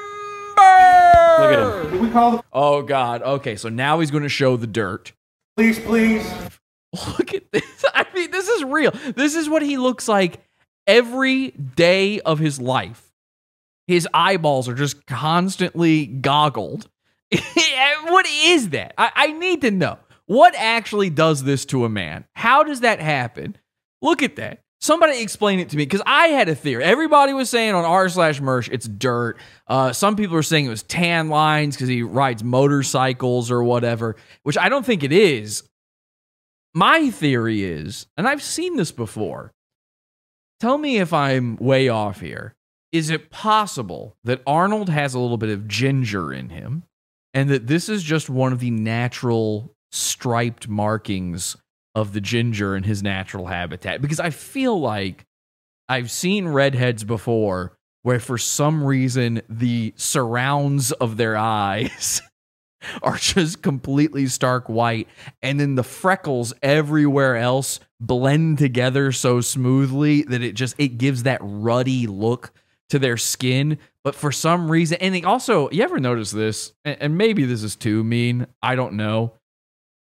Look 0.55 1.53
at 1.53 1.59
him. 1.85 1.91
Did 1.91 2.01
we 2.01 2.09
call 2.11 2.31
the 2.31 2.43
Oh, 2.53 2.81
God. 2.81 3.21
Okay, 3.21 3.55
so 3.57 3.67
now 3.67 3.99
he's 3.99 4.11
going 4.11 4.23
to 4.23 4.29
show 4.29 4.55
the 4.55 4.67
dirt. 4.67 5.11
Please, 5.57 5.79
please? 5.79 6.25
Look 6.93 7.33
at 7.33 7.51
this. 7.51 7.83
I 7.93 8.05
mean, 8.13 8.31
this 8.31 8.47
is 8.47 8.63
real. 8.63 8.91
This 9.15 9.35
is 9.35 9.49
what 9.49 9.61
he 9.61 9.77
looks 9.77 10.07
like 10.07 10.39
every 10.87 11.49
day 11.51 12.21
of 12.21 12.39
his 12.39 12.61
life. 12.61 13.08
His 13.89 14.07
eyeballs 14.13 14.69
are 14.69 14.75
just 14.75 15.07
constantly 15.07 16.05
goggled. 16.05 16.87
what 18.03 18.27
is 18.27 18.69
that? 18.69 18.93
I, 18.99 19.11
I 19.15 19.31
need 19.31 19.61
to 19.61 19.71
know. 19.71 19.97
What 20.27 20.53
actually 20.55 21.09
does 21.09 21.43
this 21.43 21.65
to 21.65 21.85
a 21.85 21.89
man? 21.89 22.25
How 22.33 22.63
does 22.63 22.81
that 22.81 22.99
happen? 22.99 23.57
Look 23.99 24.21
at 24.21 24.35
that. 24.35 24.61
Somebody 24.79 25.19
explain 25.23 25.59
it 25.59 25.69
to 25.69 25.77
me 25.77 25.85
because 25.85 26.03
I 26.05 26.27
had 26.27 26.49
a 26.49 26.53
theory. 26.53 26.83
Everybody 26.83 27.33
was 27.33 27.49
saying 27.49 27.73
on 27.73 27.83
r 27.83 28.07
slash 28.09 28.39
Mersh 28.39 28.69
it's 28.71 28.87
dirt. 28.87 29.37
Uh, 29.65 29.91
some 29.91 30.15
people 30.15 30.35
are 30.35 30.43
saying 30.43 30.67
it 30.67 30.69
was 30.69 30.83
tan 30.83 31.29
lines 31.29 31.75
because 31.75 31.89
he 31.89 32.03
rides 32.03 32.43
motorcycles 32.43 33.49
or 33.49 33.63
whatever, 33.63 34.17
which 34.43 34.55
I 34.55 34.69
don't 34.69 34.85
think 34.85 35.01
it 35.01 35.11
is. 35.11 35.63
My 36.75 37.09
theory 37.09 37.63
is, 37.63 38.05
and 38.17 38.27
I've 38.27 38.43
seen 38.43 38.75
this 38.75 38.91
before. 38.91 39.51
Tell 40.59 40.77
me 40.77 40.99
if 40.99 41.11
I'm 41.11 41.55
way 41.55 41.89
off 41.89 42.19
here. 42.19 42.53
Is 42.91 43.09
it 43.09 43.29
possible 43.29 44.17
that 44.23 44.41
Arnold 44.47 44.89
has 44.89 45.13
a 45.13 45.19
little 45.19 45.37
bit 45.37 45.49
of 45.49 45.67
ginger 45.67 46.33
in 46.33 46.49
him 46.49 46.83
and 47.33 47.49
that 47.49 47.67
this 47.67 47.87
is 47.87 48.01
just 48.03 48.29
one 48.29 48.51
of 48.51 48.59
the 48.59 48.71
natural 48.71 49.75
striped 49.91 50.67
markings 50.67 51.55
of 51.93 52.13
the 52.13 52.21
ginger 52.21 52.75
in 52.75 52.83
his 52.83 53.03
natural 53.03 53.47
habitat? 53.47 54.01
Because 54.01 54.19
I 54.19 54.31
feel 54.31 54.79
like 54.79 55.25
I've 55.87 56.09
seen 56.09 56.47
redheads 56.47 57.03
before 57.03 57.77
where 58.03 58.19
for 58.19 58.37
some 58.37 58.83
reason 58.83 59.41
the 59.49 59.93
surrounds 59.95 60.91
of 60.93 61.17
their 61.17 61.37
eyes 61.37 62.21
are 63.03 63.17
just 63.17 63.61
completely 63.61 64.25
stark 64.27 64.69
white 64.69 65.07
and 65.41 65.59
then 65.59 65.75
the 65.75 65.83
freckles 65.83 66.53
everywhere 66.63 67.35
else 67.35 67.79
blend 67.99 68.57
together 68.57 69.11
so 69.11 69.41
smoothly 69.41 70.21
that 70.23 70.41
it 70.41 70.53
just 70.53 70.75
it 70.77 70.97
gives 70.97 71.23
that 71.23 71.39
ruddy 71.41 72.07
look 72.07 72.53
to 72.89 72.99
their 72.99 73.17
skin 73.17 73.77
but 74.03 74.15
for 74.15 74.31
some 74.31 74.69
reason 74.69 74.97
and 75.01 75.13
they 75.13 75.23
also 75.23 75.69
you 75.71 75.83
ever 75.83 75.99
notice 75.99 76.31
this 76.31 76.73
and 76.85 77.17
maybe 77.17 77.45
this 77.45 77.63
is 77.63 77.75
too 77.75 78.03
mean 78.03 78.47
i 78.61 78.75
don't 78.75 78.93
know 78.93 79.33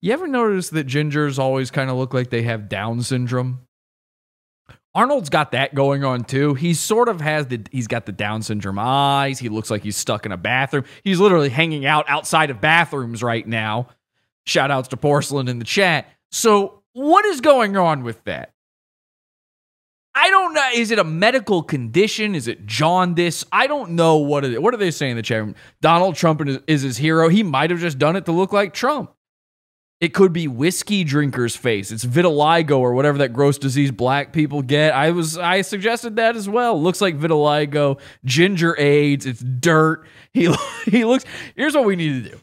you 0.02 0.12
ever 0.12 0.28
notice 0.28 0.70
that 0.70 0.88
gingers 0.88 1.38
always 1.38 1.72
kind 1.72 1.90
of 1.90 1.98
look 1.98 2.14
like 2.14 2.30
they 2.30 2.44
have 2.44 2.70
down 2.70 3.02
syndrome 3.02 3.60
Arnold's 4.94 5.30
got 5.30 5.52
that 5.52 5.74
going 5.74 6.04
on 6.04 6.26
too. 6.26 6.54
He 6.54 6.74
sort 6.74 7.08
of 7.08 7.22
has 7.22 7.48
the 7.48 7.62
he's 7.72 7.88
got 7.88 8.06
the 8.06 8.12
Down 8.12 8.42
syndrome 8.42 8.78
eyes. 8.78 9.40
He 9.40 9.48
looks 9.48 9.72
like 9.72 9.84
he's 9.84 9.96
stuck 9.96 10.26
in 10.26 10.34
a 10.34 10.38
bathroom. 10.38 10.84
He's 11.04 11.20
literally 11.20 11.50
hanging 11.50 11.86
out 11.86 12.06
outside 12.10 12.50
of 12.50 12.60
bathrooms 12.60 13.24
right 13.24 13.48
now. 13.48 13.88
Shout 14.46 14.70
outs 14.70 14.90
to 14.90 14.98
Porcelain 14.98 15.48
in 15.48 15.60
the 15.60 15.66
chat. 15.66 16.08
So, 16.32 16.82
what 16.94 17.24
is 17.26 17.40
going 17.40 17.78
on 17.78 18.04
with 18.04 18.22
that? 18.26 18.52
I 20.14 20.30
don't 20.30 20.54
know. 20.54 20.68
Is 20.74 20.92
it 20.92 21.00
a 21.00 21.04
medical 21.04 21.64
condition? 21.64 22.36
Is 22.36 22.48
it 22.48 22.66
jaundice? 22.66 23.46
I 23.52 23.68
don't 23.68 23.92
know 23.92 24.18
what 24.18 24.44
it 24.44 24.54
is. 24.54 24.60
What 24.60 24.74
are 24.74 24.78
they 24.78 24.92
saying 24.92 25.12
in 25.12 25.18
the 25.18 25.24
chat 25.24 25.40
room? 25.40 25.56
Donald 25.80 26.16
Trump 26.16 26.46
is, 26.46 26.60
is 26.68 26.82
his 26.82 26.98
hero. 26.98 27.30
He 27.30 27.44
might 27.44 27.70
have 27.70 27.80
just 27.80 27.98
done 27.98 28.16
it 28.16 28.26
to 28.26 28.32
look 28.32 28.52
like 28.52 28.74
Trump. 28.74 29.14
It 30.02 30.16
could 30.16 30.34
be 30.34 30.48
whiskey 30.48 31.04
drinker's 31.04 31.56
face. 31.56 31.92
It's 31.92 32.04
vitiligo 32.04 32.80
or 32.80 32.94
whatever 32.94 33.20
that 33.20 33.34
gross 33.34 33.60
disease 33.60 33.92
black 33.92 34.34
people 34.34 34.64
get. 34.64 34.96
I 34.96 35.12
was 35.12 35.38
I 35.38 35.62
suggested 35.62 36.16
that 36.16 36.36
as 36.36 36.50
well. 36.50 36.82
Looks 36.82 37.02
like 37.02 37.20
vitiligo, 37.20 38.00
ginger 38.26 38.76
AIDS, 38.80 39.28
it's 39.28 39.42
dirt. 39.42 40.04
He 40.34 40.52
he 40.86 41.06
looks 41.06 41.24
Here's 41.56 41.76
what 41.76 41.86
we 41.86 41.96
need 41.96 42.24
to 42.24 42.30
do. 42.32 42.40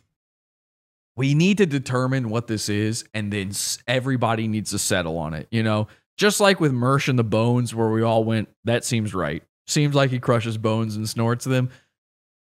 We 1.17 1.35
need 1.35 1.59
to 1.59 1.67
determine 1.67 2.31
what 2.31 2.47
this 2.47 2.69
is 2.69 3.05
and 3.13 3.33
then 3.33 3.51
everybody 3.89 4.47
needs 4.47 4.71
to 4.71 4.79
settle 4.79 5.19
on 5.19 5.35
it, 5.35 5.49
you 5.51 5.65
know? 5.65 5.89
Just 6.19 6.41
like 6.41 6.61
with 6.61 6.73
Mersh 6.73 7.09
and 7.09 7.19
the 7.19 7.25
Bones 7.25 7.75
where 7.75 7.89
we 7.89 8.03
all 8.03 8.25
went 8.25 8.49
that 8.65 8.85
seems 8.85 9.15
right. 9.15 9.43
Seems 9.67 9.95
like 9.95 10.11
he 10.11 10.19
crushes 10.19 10.59
bones 10.59 10.97
and 10.97 11.09
snorts 11.09 11.45
them 11.45 11.71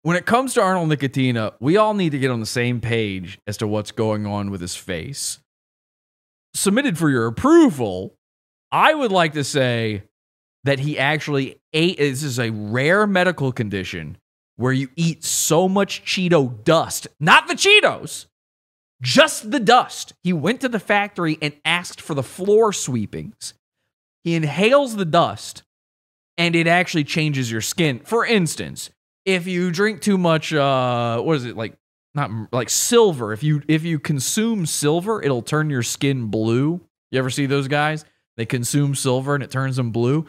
when 0.06 0.16
it 0.16 0.28
comes 0.28 0.54
to 0.54 0.62
Arnold 0.62 0.90
Nickatina, 0.90 1.54
we 1.60 1.78
all 1.78 1.96
need 1.96 2.12
to 2.12 2.20
get 2.20 2.30
on 2.30 2.40
the 2.40 2.46
same 2.46 2.80
page 2.80 3.40
as 3.48 3.58
to 3.58 3.66
what's 3.66 3.92
going 3.92 4.28
on 4.28 4.52
with 4.52 4.62
his 4.62 4.76
face. 4.76 5.40
Submitted 6.54 6.96
for 6.96 7.10
your 7.10 7.26
approval, 7.26 8.14
I 8.72 8.94
would 8.94 9.12
like 9.12 9.34
to 9.34 9.44
say 9.44 10.04
that 10.64 10.78
he 10.78 11.00
actually 11.00 11.60
ate. 11.74 11.98
This 11.98 12.22
is 12.22 12.38
a 12.38 12.52
rare 12.52 13.08
medical 13.08 13.52
condition 13.52 14.20
where 14.58 14.74
you 14.74 14.90
eat 14.96 15.24
so 15.24 15.68
much 15.68 16.04
Cheeto 16.06 16.64
dust, 16.64 17.08
not 17.20 17.48
the 17.48 17.56
Cheetos, 17.56 18.28
just 19.02 19.50
the 19.50 19.60
dust. 19.60 20.14
He 20.24 20.34
went 20.34 20.62
to 20.62 20.70
the 20.70 20.80
factory 20.80 21.40
and 21.42 21.56
asked 21.66 22.00
for 22.00 22.14
the 22.14 22.22
floor 22.22 22.72
sweepings. 22.72 23.56
He 24.26 24.34
inhales 24.34 24.96
the 24.96 25.06
dust 25.06 25.62
and 26.38 26.56
it 26.56 26.66
actually 26.66 27.04
changes 27.04 27.50
your 27.52 27.62
skin. 27.62 28.02
For 28.04 28.26
instance, 28.26 28.90
if 29.24 29.46
you 29.46 29.72
drink 29.72 30.02
too 30.02 30.18
much 30.18 30.52
uh 30.52 31.22
what 31.22 31.38
is 31.38 31.46
it 31.46 31.56
like 31.56 31.78
not 32.16 32.32
like 32.52 32.72
silver. 32.72 33.34
If 33.34 33.44
you 33.44 33.62
if 33.68 33.84
you 33.84 34.00
consume 34.00 34.66
silver 34.66 35.22
it'll 35.22 35.44
turn 35.44 35.70
your 35.70 35.84
skin 35.84 36.26
blue. 36.26 36.82
You 37.12 37.20
ever 37.20 37.30
see 37.30 37.46
those 37.46 37.68
guys? 37.68 38.04
They 38.36 38.48
consume 38.48 38.96
silver 38.96 39.36
and 39.36 39.44
it 39.44 39.52
turns 39.52 39.76
them 39.76 39.92
blue. 39.92 40.26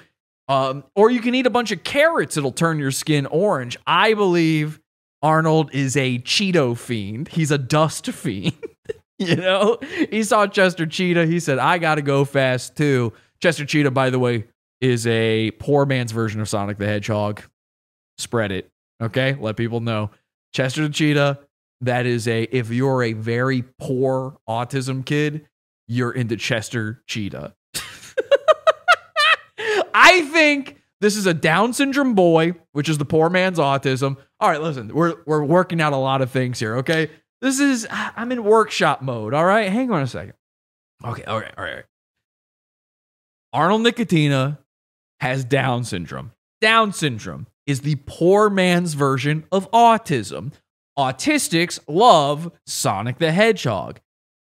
Um 0.47 0.85
or 0.95 1.11
you 1.11 1.21
can 1.21 1.35
eat 1.35 1.47
a 1.47 1.51
bunch 1.51 1.73
of 1.73 1.83
carrots. 1.83 2.37
It'll 2.37 2.53
turn 2.53 2.79
your 2.79 2.91
skin 2.91 3.25
orange. 3.25 3.79
I 3.87 4.13
believe 4.13 4.79
arnold 5.23 5.71
is 5.73 5.97
a 5.97 6.19
cheeto 6.19 6.77
fiend. 6.77 7.29
He's 7.29 7.51
a 7.51 7.59
dust 7.59 8.07
fiend. 8.13 8.53
You 9.19 9.37
know? 9.37 9.79
He 10.11 10.23
saw 10.25 10.47
chester 10.47 10.85
cheetah. 10.85 11.25
He 11.25 11.41
said 11.41 11.59
i 11.59 11.79
gotta 11.79 12.03
go 12.03 12.27
fast 12.27 12.77
too 12.77 13.15
chester 13.40 13.64
cheetah 13.64 13.90
by 13.90 14.11
the 14.11 14.18
way 14.18 14.44
is 14.81 15.07
a 15.07 15.51
poor 15.53 15.87
man's 15.87 16.12
version 16.12 16.40
of 16.40 16.49
sonic 16.49 16.79
the 16.79 16.87
hedgehog 16.87 17.42
spread 18.18 18.53
it 18.53 18.70
Okay, 19.03 19.37
let 19.38 19.57
people 19.57 19.81
know. 19.81 20.11
Chester 20.53 20.83
the 20.83 20.92
Cheetah, 20.92 21.40
that 21.83 22.07
is 22.07 22.27
a 22.27 22.44
if 22.44 22.70
you're 22.70 23.03
a 23.03 23.12
very 23.12 23.64
poor 23.79 24.38
autism 24.49 25.05
kid, 25.05 25.46
you're 25.87 26.12
into 26.12 26.37
Chester 26.37 27.03
Cheetah. 27.07 27.55
I 29.94 30.22
think 30.33 30.81
this 31.01 31.16
is 31.16 31.27
a 31.27 31.35
Down 31.35 31.75
syndrome 31.75 32.14
boy, 32.14 32.55
which 32.72 32.88
is 32.88 32.96
the 32.96 33.05
poor 33.05 33.29
man's 33.29 33.59
autism. 33.59 34.16
All 34.40 34.49
right, 34.49 34.62
listen, 34.62 34.88
we're 34.94 35.16
we're 35.27 35.44
working 35.44 35.81
out 35.81 35.92
a 35.92 35.99
lot 35.99 36.22
of 36.22 36.31
things 36.31 36.59
here, 36.59 36.77
okay? 36.77 37.11
This 37.42 37.61
is 37.61 37.87
I'm 37.90 38.33
in 38.33 38.44
workshop 38.44 39.03
mode, 39.03 39.35
all 39.35 39.44
right? 39.44 39.70
Hang 39.70 39.90
on 39.90 40.01
a 40.03 40.07
second. 40.07 40.33
Okay, 41.05 41.25
all 41.25 41.38
right, 41.38 41.53
all 41.59 41.64
right. 41.64 41.70
all 41.70 41.77
right. 41.77 41.85
Arnold 43.57 43.87
Nickatina 43.87 44.59
has 45.21 45.42
Down 45.42 45.83
syndrome. 45.83 46.33
Down 46.61 46.92
syndrome 46.92 47.47
is 47.66 47.81
the 47.81 47.95
poor 48.05 48.51
man's 48.51 48.92
version 48.92 49.47
of 49.51 49.71
autism. 49.71 50.53
Autistics 50.99 51.81
love 51.88 52.53
Sonic 52.66 53.16
the 53.16 53.33
Hedgehog. 53.33 54.01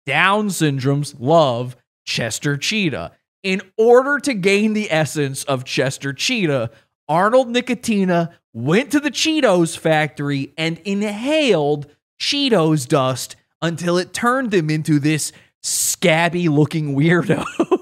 Down 0.06 0.50
syndromes 0.50 1.16
love 1.18 1.76
Chester 2.06 2.56
Cheetah. 2.56 3.14
In 3.42 3.64
order 3.78 4.20
to 4.20 4.36
gain 4.36 4.74
the 4.74 4.92
essence 4.92 5.44
of 5.46 5.64
Chester 5.66 6.14
Cheetah, 6.14 6.70
Arnold 7.08 7.48
Nickatina 7.48 8.36
went 8.54 8.92
to 8.92 9.00
the 9.00 9.10
Cheetos 9.10 9.76
factory 9.76 10.54
and 10.56 10.78
inhaled 10.86 11.88
Cheetos 12.22 12.88
dust 12.88 13.38
until 13.60 13.98
it 13.98 14.14
turned 14.14 14.54
him 14.54 14.70
into 14.70 15.00
this 15.00 15.32
scabby 15.64 16.48
looking 16.48 16.96
weirdo. 16.96 17.44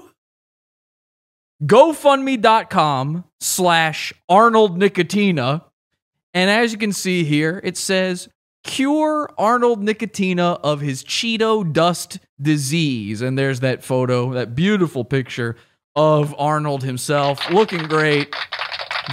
GoFundMe.com 1.64 3.24
slash 3.40 4.12
Arnold 4.28 4.78
Nickatina. 4.78 5.64
And 6.34 6.50
as 6.50 6.72
you 6.72 6.78
can 6.78 6.92
see 6.92 7.24
here, 7.24 7.60
it 7.64 7.76
says 7.76 8.28
cure 8.62 9.28
Arnold 9.38 9.82
Nickatina 9.82 10.60
of 10.62 10.80
his 10.80 11.02
Cheeto 11.02 11.70
dust 11.72 12.20
disease. 12.40 13.22
And 13.22 13.36
there's 13.36 13.60
that 13.60 13.82
photo, 13.82 14.34
that 14.34 14.54
beautiful 14.54 15.04
picture 15.04 15.56
of 15.96 16.34
Arnold 16.38 16.84
himself 16.84 17.50
looking 17.50 17.84
great. 17.84 18.32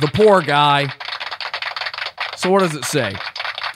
The 0.02 0.12
poor 0.14 0.42
guy. 0.42 0.94
So, 2.36 2.52
what 2.52 2.60
does 2.60 2.76
it 2.76 2.86
say? 2.86 3.16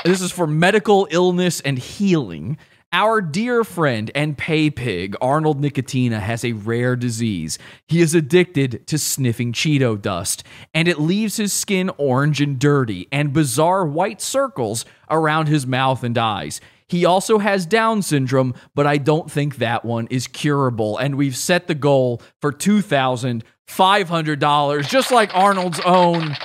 This 0.04 0.22
is 0.22 0.32
for 0.32 0.46
medical 0.46 1.08
illness 1.10 1.60
and 1.62 1.80
healing. 1.80 2.58
Our 2.92 3.22
dear 3.22 3.64
friend 3.64 4.10
and 4.16 4.36
pay 4.36 4.72
pig, 4.72 5.16
Arnold 5.22 5.62
Nickatina, 5.62 6.20
has 6.20 6.44
a 6.44 6.54
rare 6.54 6.96
disease. 6.96 7.60
He 7.88 8.02
is 8.02 8.16
addicted 8.16 8.88
to 8.88 8.98
sniffing 8.98 9.54
Cheeto 9.54 10.02
dust, 10.02 10.44
and 10.74 10.88
it 10.88 11.00
leaves 11.00 11.38
his 11.38 11.54
skin 11.54 11.92
orange 11.98 12.42
and 12.42 12.58
dirty, 12.58 13.08
and 13.12 13.32
bizarre 13.32 13.86
white 13.86 14.22
circles 14.22 14.86
around 15.08 15.48
his 15.48 15.68
mouth 15.68 16.04
and 16.04 16.18
eyes. 16.18 16.60
He 16.88 17.06
also 17.06 17.38
has 17.38 17.68
Down 17.68 18.02
syndrome, 18.02 18.56
but 18.74 18.88
I 18.88 18.98
don't 18.98 19.30
think 19.30 19.58
that 19.58 19.86
one 19.86 20.08
is 20.08 20.26
curable. 20.26 20.98
And 20.98 21.14
we've 21.14 21.38
set 21.38 21.68
the 21.68 21.76
goal 21.76 22.24
for 22.42 22.52
$2,500, 22.52 24.90
just 24.90 25.12
like 25.12 25.36
Arnold's 25.36 25.80
own 25.82 26.36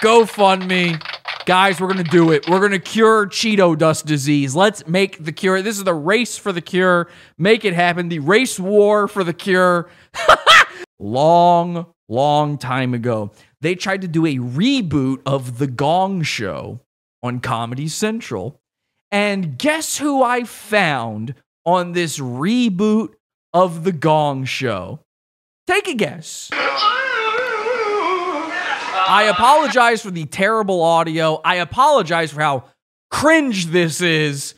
GoFundMe. 0.00 1.00
Guys, 1.44 1.80
we're 1.80 1.92
going 1.92 2.04
to 2.04 2.10
do 2.10 2.30
it. 2.30 2.48
We're 2.48 2.60
going 2.60 2.72
to 2.72 2.78
cure 2.78 3.26
Cheeto 3.26 3.76
dust 3.76 4.06
disease. 4.06 4.54
Let's 4.54 4.86
make 4.86 5.24
the 5.24 5.32
cure. 5.32 5.60
This 5.60 5.76
is 5.76 5.84
the 5.84 5.94
race 5.94 6.38
for 6.38 6.52
the 6.52 6.60
cure. 6.60 7.08
Make 7.36 7.64
it 7.64 7.74
happen. 7.74 8.08
The 8.08 8.20
race 8.20 8.60
war 8.60 9.08
for 9.08 9.24
the 9.24 9.32
cure. 9.32 9.90
long, 11.00 11.86
long 12.08 12.58
time 12.58 12.94
ago, 12.94 13.32
they 13.60 13.74
tried 13.74 14.02
to 14.02 14.08
do 14.08 14.24
a 14.24 14.36
reboot 14.36 15.20
of 15.26 15.58
The 15.58 15.66
Gong 15.66 16.22
Show 16.22 16.80
on 17.24 17.40
Comedy 17.40 17.88
Central. 17.88 18.60
And 19.10 19.58
guess 19.58 19.98
who 19.98 20.22
I 20.22 20.44
found 20.44 21.34
on 21.66 21.92
this 21.92 22.18
reboot 22.18 23.14
of 23.52 23.82
The 23.82 23.92
Gong 23.92 24.44
Show? 24.44 25.00
Take 25.66 25.88
a 25.88 25.94
guess. 25.94 26.50
I 29.12 29.24
apologize 29.24 30.00
for 30.00 30.10
the 30.10 30.24
terrible 30.24 30.82
audio. 30.82 31.38
I 31.44 31.56
apologize 31.56 32.32
for 32.32 32.40
how 32.40 32.64
cringe 33.10 33.66
this 33.66 34.00
is. 34.00 34.54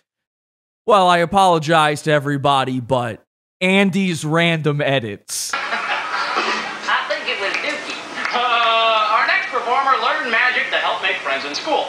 Well, 0.87 1.09
I 1.09 1.19
apologize 1.19 2.03
to 2.03 2.13
everybody, 2.13 2.79
but 2.79 3.21
Andy's 3.61 4.25
random 4.25 4.81
edits. 4.81 5.51
I 5.55 7.05
think 7.09 7.29
it 7.29 7.41
was 7.41 7.53
Dookie. 7.55 7.99
Uh, 8.33 9.15
our 9.17 9.27
next 9.27 9.49
performer 9.49 10.01
learned 10.01 10.31
magic 10.31 10.71
to 10.71 10.77
help 10.77 11.03
make 11.03 11.17
friends 11.17 11.45
in 11.45 11.55
school. 11.57 11.89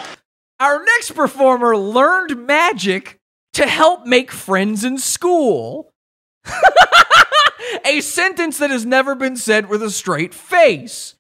Our 0.60 0.84
next 0.84 1.12
performer 1.12 1.78
learned 1.78 2.48
magic 2.48 3.20
to 3.54 3.68
help 3.68 4.08
make 4.08 4.32
friends 4.32 4.84
in 4.84 4.98
school. 4.98 5.94
a 7.86 8.02
sentence 8.02 8.58
that 8.58 8.72
has 8.72 8.88
never 8.88 9.14
been 9.14 9.38
said 9.38 9.70
with 9.70 9.84
a 9.84 9.92
straight 9.92 10.34
face. 10.34 11.16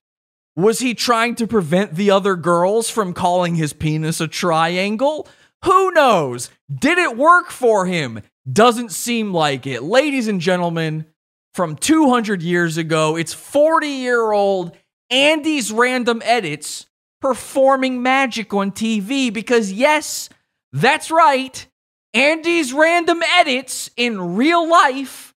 Was 0.56 0.80
he 0.80 0.94
trying 0.94 1.36
to 1.36 1.48
prevent 1.48 1.96
the 1.96 2.12
other 2.12 2.36
girls 2.36 2.90
from 2.90 3.14
calling 3.14 3.56
his 3.56 3.74
penis 3.74 4.22
a 4.22 4.28
triangle? 4.28 5.28
Who 5.66 5.92
knows? 5.92 6.50
Did 6.74 6.98
it 6.98 7.18
work 7.18 7.50
for 7.50 7.86
him? 7.86 8.22
Doesn't 8.52 8.92
seem 8.92 9.34
like 9.34 9.68
it. 9.68 9.84
Ladies 9.84 10.28
and 10.28 10.40
gentlemen, 10.40 11.06
from 11.54 11.76
200 11.76 12.42
years 12.42 12.78
ago, 12.78 13.18
it's 13.18 13.34
40 13.34 13.88
year 13.88 14.32
old 14.32 14.78
Andy's 15.10 15.72
random 15.72 16.22
edits 16.24 16.86
performing 17.22 18.02
magic 18.02 18.54
on 18.54 18.72
TV 18.72 19.34
because, 19.34 19.72
yes, 19.72 20.30
that's 20.72 21.10
right. 21.10 21.66
Andy's 22.14 22.72
random 22.72 23.22
edits 23.38 23.90
in 23.98 24.36
real 24.36 24.70
life 24.70 25.34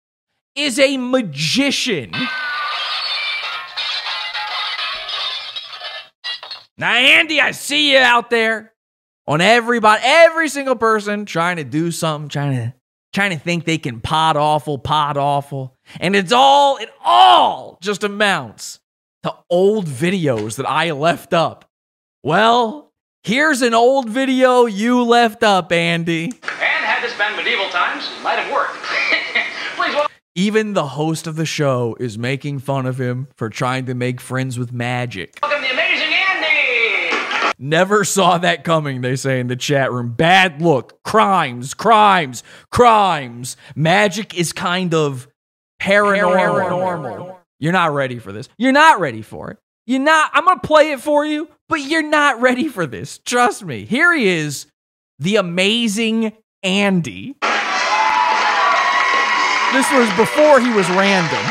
is 0.55 0.77
a 0.77 0.97
magician. 0.97 2.11
Now, 6.77 6.93
Andy, 6.93 7.41
I 7.41 7.51
see 7.51 7.93
you 7.93 7.97
out 7.97 8.29
there 8.29 8.73
on 9.25 9.41
everybody, 9.41 10.01
every 10.03 10.47
single 10.47 10.75
person 10.75 11.25
trying 11.25 11.57
to 11.57 11.63
do 11.63 11.89
something, 11.91 12.29
trying 12.29 12.55
to 12.55 12.73
trying 13.13 13.31
to 13.31 13.39
think 13.39 13.65
they 13.65 13.79
can 13.79 13.99
Pod 13.99 14.37
Awful, 14.37 14.77
Pod 14.77 15.17
Awful. 15.17 15.75
And 15.99 16.15
it's 16.15 16.31
all, 16.31 16.77
it 16.77 16.89
all 17.03 17.79
just 17.81 18.03
amounts 18.03 18.79
to 19.23 19.33
old 19.49 19.87
videos 19.87 20.57
that 20.57 20.69
I 20.69 20.91
left 20.91 21.33
up. 21.33 21.65
Well, 22.21 22.91
here's 23.23 23.63
an 23.63 23.73
old 23.73 24.07
video 24.07 24.67
you 24.67 25.01
left 25.01 25.41
up, 25.41 25.71
Andy. 25.71 26.25
And 26.25 26.35
had 26.43 27.01
this 27.01 27.17
been 27.17 27.35
medieval 27.35 27.69
times, 27.69 28.07
it 28.15 28.21
might 28.21 28.37
have 28.37 28.53
worked. 28.53 30.11
Even 30.35 30.73
the 30.73 30.89
host 30.89 31.25
of 31.25 31.35
the 31.35 31.45
show 31.47 31.97
is 31.99 32.19
making 32.19 32.59
fun 32.59 32.85
of 32.85 33.01
him 33.01 33.27
for 33.35 33.49
trying 33.49 33.87
to 33.87 33.95
make 33.95 34.21
friends 34.21 34.59
with 34.59 34.71
magic. 34.71 35.39
Welcome 35.41 35.63
the 35.63 35.71
amazing! 35.71 35.86
Never 37.59 38.03
saw 38.03 38.37
that 38.37 38.63
coming, 38.63 39.01
they 39.01 39.15
say 39.15 39.39
in 39.39 39.47
the 39.47 39.55
chat 39.55 39.91
room. 39.91 40.13
Bad 40.13 40.61
look. 40.61 41.01
Crimes, 41.03 41.73
crimes, 41.73 42.43
crimes. 42.71 43.57
Magic 43.75 44.37
is 44.37 44.53
kind 44.53 44.93
of 44.93 45.27
paranormal. 45.81 47.35
You're 47.59 47.73
not 47.73 47.93
ready 47.93 48.19
for 48.19 48.31
this. 48.31 48.47
You're 48.57 48.71
not 48.71 48.99
ready 48.99 49.23
for 49.23 49.49
it. 49.51 49.57
You're 49.87 49.99
not. 50.01 50.29
I'm 50.33 50.45
going 50.45 50.59
to 50.59 50.67
play 50.67 50.91
it 50.91 50.99
for 50.99 51.25
you, 51.25 51.49
but 51.67 51.81
you're 51.81 52.07
not 52.07 52.41
ready 52.41 52.67
for 52.67 52.85
this. 52.85 53.17
Trust 53.19 53.63
me. 53.63 53.85
Here 53.85 54.13
he 54.13 54.27
is, 54.27 54.67
the 55.17 55.37
amazing 55.37 56.33
Andy. 56.61 57.35
This 59.73 59.91
was 59.91 60.09
before 60.15 60.59
he 60.59 60.69
was 60.71 60.89
random. 60.91 61.43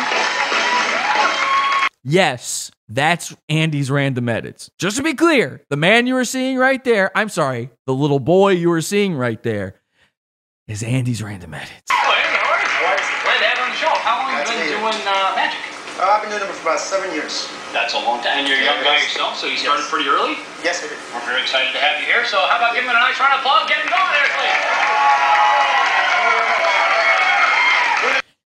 Yes, 2.04 2.70
that's 2.88 3.34
Andy's 3.48 3.90
random 3.90 4.28
edits. 4.28 4.70
Just 4.78 4.96
to 4.96 5.02
be 5.02 5.14
clear, 5.14 5.62
the 5.70 5.76
man 5.76 6.06
you 6.06 6.14
were 6.14 6.24
seeing 6.24 6.56
right 6.56 6.82
there, 6.84 7.10
I'm 7.16 7.28
sorry, 7.28 7.70
the 7.86 7.94
little 7.94 8.20
boy 8.20 8.50
you 8.52 8.68
were 8.70 8.80
seeing 8.82 9.14
right 9.14 9.42
there 9.42 9.74
is 10.68 10.82
Andy's 10.82 11.22
random 11.22 11.54
edits. 11.54 11.90
Glad 11.90 13.38
to 13.38 13.46
have 13.46 13.58
on 13.58 13.70
the 13.70 13.76
show. 13.76 13.90
How 13.90 14.22
long 14.22 14.30
have 14.30 14.46
you 14.46 14.54
been 14.54 14.78
doing 14.78 15.02
uh, 15.06 15.32
magic? 15.34 15.58
Uh, 15.98 16.12
I've 16.14 16.22
been 16.22 16.30
doing 16.30 16.42
it 16.44 16.52
for 16.54 16.68
about 16.68 16.80
seven 16.80 17.10
years. 17.14 17.48
That's 17.72 17.94
a 17.94 17.98
long 17.98 18.22
time. 18.22 18.38
And 18.44 18.48
you're 18.48 18.58
a 18.60 18.64
young 18.64 18.82
guy 18.84 19.00
yourself, 19.00 19.36
so 19.36 19.46
you 19.46 19.56
started 19.56 19.82
Yes. 19.82 19.90
pretty 19.90 20.08
early. 20.08 20.36
Yes, 20.62 20.84
I 20.84 20.88
did. 20.92 20.98
We're 21.14 21.24
very 21.26 21.42
excited 21.42 21.72
to 21.72 21.80
have 21.80 21.98
you 22.00 22.06
here. 22.06 22.24
So 22.24 22.38
how 22.46 22.58
about 22.60 22.74
giving 22.74 22.90
it 22.90 22.94
a 22.96 23.00
nice 23.00 23.18
round 23.18 23.34
of 23.34 23.40
applause, 23.40 23.66
getting 23.68 23.88
going 23.90 24.10
there, 24.14 24.28
please? 24.36 25.25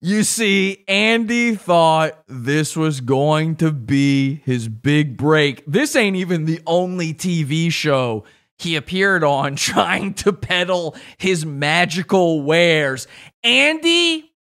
You 0.05 0.25
see, 0.25 0.83
Andy 0.89 1.55
thought 1.55 2.25
this 2.27 2.77
was 2.77 3.01
going 3.01 3.55
to 3.57 3.71
be 3.71 4.43
his 4.45 4.67
big 4.67 5.17
break. 5.17 5.63
This 5.65 5.95
ain't 5.95 6.17
even 6.17 6.45
the 6.45 6.61
only 6.67 7.15
TV 7.15 7.71
show 7.71 8.25
he 8.59 8.75
appeared 8.75 9.23
on 9.23 9.55
trying 9.57 10.15
to 10.15 10.33
peddle 10.33 10.97
his 11.19 11.47
magical 11.47 12.43
wares. 12.43 13.07
Andy, 13.45 14.33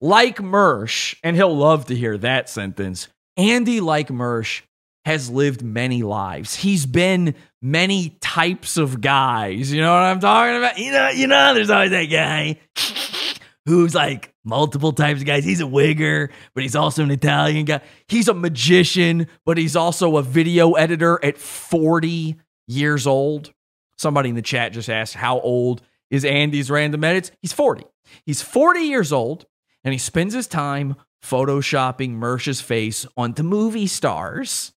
like 0.00 0.36
Mersh, 0.36 1.16
and 1.24 1.34
he'll 1.34 1.56
love 1.56 1.86
to 1.86 1.96
hear 1.96 2.16
that 2.18 2.48
sentence. 2.48 3.08
Andy, 3.36 3.80
like 3.80 4.10
Mersh, 4.10 4.62
has 5.04 5.28
lived 5.28 5.64
many 5.64 6.04
lives. 6.04 6.54
He's 6.54 6.86
been 6.86 7.34
many 7.60 8.16
types 8.20 8.76
of 8.76 9.00
guys. 9.00 9.72
You 9.72 9.80
know 9.80 9.94
what 9.94 10.02
I'm 10.02 10.20
talking 10.20 10.58
about? 10.58 10.78
You 10.78 10.92
know, 10.92 11.08
you 11.08 11.26
know, 11.26 11.54
there's 11.54 11.70
always 11.70 11.90
that 11.90 12.04
guy 12.04 12.60
who's 13.66 13.96
like 13.96 14.32
multiple 14.48 14.92
types 14.92 15.20
of 15.20 15.26
guys. 15.26 15.44
He's 15.44 15.60
a 15.60 15.64
wigger, 15.64 16.30
but 16.54 16.62
he's 16.62 16.74
also 16.74 17.02
an 17.02 17.10
Italian 17.10 17.64
guy. 17.66 17.80
He's 18.08 18.28
a 18.28 18.34
magician, 18.34 19.28
but 19.44 19.58
he's 19.58 19.76
also 19.76 20.16
a 20.16 20.22
video 20.22 20.72
editor 20.72 21.22
at 21.24 21.38
40 21.38 22.36
years 22.66 23.06
old. 23.06 23.52
Somebody 23.96 24.30
in 24.30 24.34
the 24.34 24.42
chat 24.42 24.72
just 24.72 24.88
asked, 24.88 25.14
How 25.14 25.40
old 25.40 25.82
is 26.10 26.24
Andy's 26.24 26.70
random 26.70 27.04
edits? 27.04 27.30
He's 27.42 27.52
40. 27.52 27.84
He's 28.24 28.42
40 28.42 28.80
years 28.80 29.12
old, 29.12 29.46
and 29.84 29.92
he 29.92 29.98
spends 29.98 30.34
his 30.34 30.46
time 30.46 30.96
photoshopping 31.22 32.12
Mersh's 32.12 32.60
face 32.60 33.06
onto 33.16 33.42
movie 33.42 33.86
stars. 33.86 34.72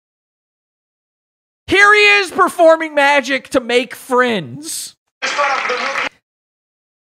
Here 1.67 1.93
he 1.93 2.19
is 2.19 2.31
performing 2.31 2.95
magic 2.95 3.49
to 3.49 3.59
make 3.59 3.93
friends. 3.93 4.95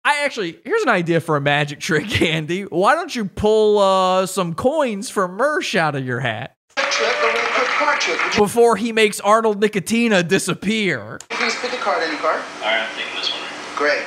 I 0.06 0.22
actually, 0.24 0.56
here's 0.64 0.82
an 0.84 0.88
idea 0.88 1.20
for 1.20 1.36
a 1.36 1.40
magic 1.40 1.80
trick, 1.80 2.22
Andy. 2.22 2.62
Why 2.62 2.94
don't 2.94 3.12
you 3.14 3.24
pull 3.24 3.78
uh, 3.80 4.26
some 4.26 4.54
coins 4.54 5.10
from 5.10 5.36
Mersh 5.36 5.74
out 5.74 5.96
of 5.96 6.06
your 6.06 6.20
hat 6.20 6.56
Trick, 6.76 7.10
a 7.10 7.26
really 7.26 7.40
quick 7.54 7.66
card 7.66 8.00
trick. 8.00 8.22
Would 8.24 8.34
you 8.36 8.40
before 8.42 8.76
he 8.76 8.92
makes 8.92 9.18
Arnold 9.18 9.60
Nickatina 9.60 10.26
disappear? 10.26 11.18
please 11.28 11.56
pick 11.56 11.72
a 11.72 11.76
card, 11.78 12.04
any 12.04 12.16
card? 12.18 12.40
All 12.62 12.68
right, 12.70 12.86
I'm 12.88 12.96
taking 12.96 13.16
this 13.18 13.32
one. 13.32 13.40
Great. 13.74 14.04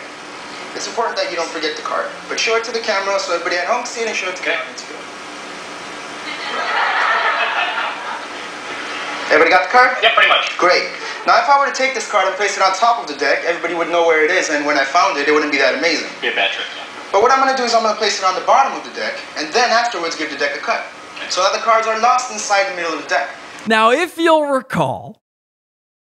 It's 0.73 0.87
important 0.87 1.17
that 1.17 1.29
you 1.31 1.35
don't 1.35 1.49
forget 1.49 1.75
the 1.75 1.81
card. 1.83 2.07
But 2.29 2.39
show 2.39 2.55
it 2.55 2.63
to 2.63 2.71
the 2.71 2.79
camera 2.79 3.19
so 3.19 3.33
everybody 3.33 3.57
at 3.57 3.65
home 3.67 3.83
can 3.83 3.87
see 3.87 4.01
it 4.03 4.07
and 4.07 4.15
show 4.15 4.29
it 4.29 4.37
to 4.37 4.41
the 4.43 4.49
Okay. 4.51 4.57
audience. 4.57 4.85
too. 9.29 9.37
Everybody 9.37 9.53
got 9.53 9.69
the 9.69 9.71
card? 9.71 9.97
Yeah, 10.01 10.13
pretty 10.17 10.29
much. 10.29 10.57
Great. 10.57 10.89
Now, 11.29 11.37
if 11.37 11.45
I 11.45 11.61
were 11.61 11.69
to 11.69 11.77
take 11.77 11.93
this 11.93 12.09
card 12.09 12.27
and 12.27 12.35
place 12.35 12.57
it 12.57 12.63
on 12.65 12.73
top 12.73 12.97
of 12.97 13.05
the 13.05 13.17
deck, 13.21 13.45
everybody 13.45 13.75
would 13.77 13.89
know 13.89 14.09
where 14.09 14.25
it 14.25 14.31
is, 14.31 14.49
and 14.49 14.65
when 14.65 14.77
I 14.77 14.85
found 14.85 15.17
it, 15.17 15.27
it 15.27 15.31
wouldn't 15.31 15.51
be 15.51 15.59
that 15.59 15.77
amazing. 15.77 16.09
Be 16.21 16.29
a 16.29 16.35
bad 16.35 16.49
trick. 16.51 16.65
But 17.11 17.21
what 17.21 17.31
I'm 17.31 17.39
going 17.39 17.53
to 17.53 17.57
do 17.57 17.65
is 17.65 17.73
I'm 17.73 17.83
going 17.83 17.93
to 17.93 17.99
place 17.99 18.17
it 18.19 18.25
on 18.25 18.33
the 18.33 18.45
bottom 18.45 18.73
of 18.73 18.83
the 18.83 18.93
deck, 18.97 19.13
and 19.37 19.53
then 19.53 19.69
afterwards 19.69 20.15
give 20.15 20.29
the 20.31 20.37
deck 20.37 20.57
a 20.57 20.59
cut. 20.59 20.85
So 21.29 21.41
that 21.41 21.53
the 21.53 21.59
cards 21.59 21.85
are 21.85 21.99
lost 21.99 22.31
inside 22.31 22.71
the 22.71 22.75
middle 22.75 22.93
of 22.93 23.03
the 23.03 23.09
deck. 23.09 23.29
Now, 23.67 23.91
if 23.91 24.17
you'll 24.17 24.47
recall, 24.47 25.21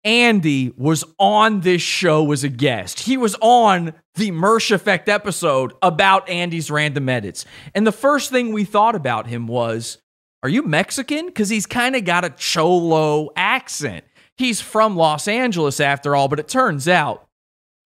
Andy 0.03 0.73
was 0.77 1.05
on 1.19 1.61
this 1.61 1.81
show 1.81 2.31
as 2.33 2.45
a 2.45 2.49
guest. 2.49 3.01
He 3.01 3.17
was 3.17 3.37
on 3.41 3.95
the 4.17 4.33
Mersh 4.33 4.71
Effect 4.71 5.09
episode 5.09 5.73
about 5.81 6.29
Andy's 6.29 6.71
random 6.71 7.09
edits. 7.09 7.47
And 7.75 7.87
the 7.87 7.93
first 7.93 8.31
thing 8.31 8.53
we 8.53 8.65
thought 8.65 8.95
about 8.95 9.29
him 9.29 9.47
was, 9.47 9.99
are 10.45 10.51
you 10.51 10.63
Mexican? 10.63 11.27
Because 11.27 11.49
he's 11.49 11.65
kind 11.65 11.97
of 11.97 12.05
got 12.05 12.27
a 12.27 12.29
cholo 12.29 13.31
accent. 13.35 14.05
He's 14.37 14.61
from 14.61 14.95
Los 14.95 15.27
Angeles 15.27 15.81
after 15.81 16.15
all, 16.15 16.29
but 16.29 16.39
it 16.39 16.49
turns 16.49 16.87
out 16.87 17.27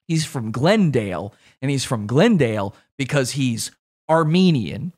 he's 0.09 0.27
from 0.27 0.51
Glendale. 0.51 1.33
And 1.63 1.71
he's 1.71 1.85
from 1.85 2.09
Glendale 2.09 2.75
because 2.99 3.33
he's 3.33 3.71
Armenian. 4.11 4.93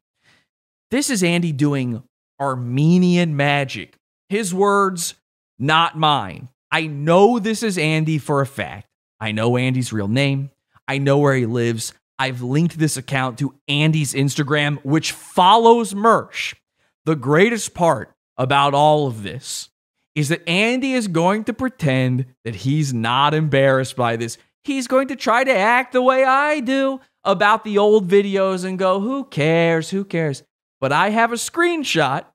This 0.90 1.11
is 1.11 1.23
Andy 1.23 1.53
doing 1.53 2.03
Armenian 2.40 3.37
magic. 3.37 3.96
His 4.31 4.55
words, 4.55 5.14
not 5.59 5.99
mine. 5.99 6.49
I 6.73 6.87
know 6.87 7.38
this 7.38 7.62
is 7.62 7.77
Andy 7.77 8.16
for 8.16 8.40
a 8.40 8.46
fact. 8.46 8.87
I 9.20 9.33
know 9.33 9.59
Andy's 9.59 9.92
real 9.92 10.09
name. 10.09 10.51
I 10.88 10.96
know 10.96 11.18
where 11.18 11.35
he 11.35 11.44
lives. 11.44 11.92
I've 12.18 12.40
linked 12.40 12.79
this 12.79 12.96
account 12.96 13.38
to 13.38 13.55
Andy's 13.68 14.14
Instagram, 14.14 14.83
which 14.83 15.12
follows 15.12 15.92
Mersh. 15.92 16.55
The 17.11 17.16
greatest 17.16 17.75
part 17.75 18.14
about 18.38 18.73
all 18.73 19.09
of 19.09 19.25
this 19.25 19.68
is 20.14 20.29
that 20.29 20.49
Andy 20.49 20.92
is 20.92 21.09
going 21.09 21.42
to 21.42 21.53
pretend 21.53 22.27
that 22.44 22.55
he's 22.55 22.94
not 22.94 23.35
embarrassed 23.35 23.96
by 23.96 24.14
this. 24.14 24.38
He's 24.62 24.87
going 24.87 25.09
to 25.09 25.16
try 25.16 25.42
to 25.42 25.53
act 25.53 25.92
the 25.92 26.03
way 26.03 26.23
I 26.23 26.61
do 26.61 27.01
about 27.25 27.64
the 27.64 27.79
old 27.79 28.09
videos 28.09 28.64
and 28.64 28.79
go, 28.79 29.01
who 29.01 29.25
cares? 29.25 29.90
Who 29.90 30.05
cares? 30.05 30.44
But 30.81 30.92
I 30.92 31.11
have 31.11 31.33
a 31.33 31.35
screenshot 31.35 32.27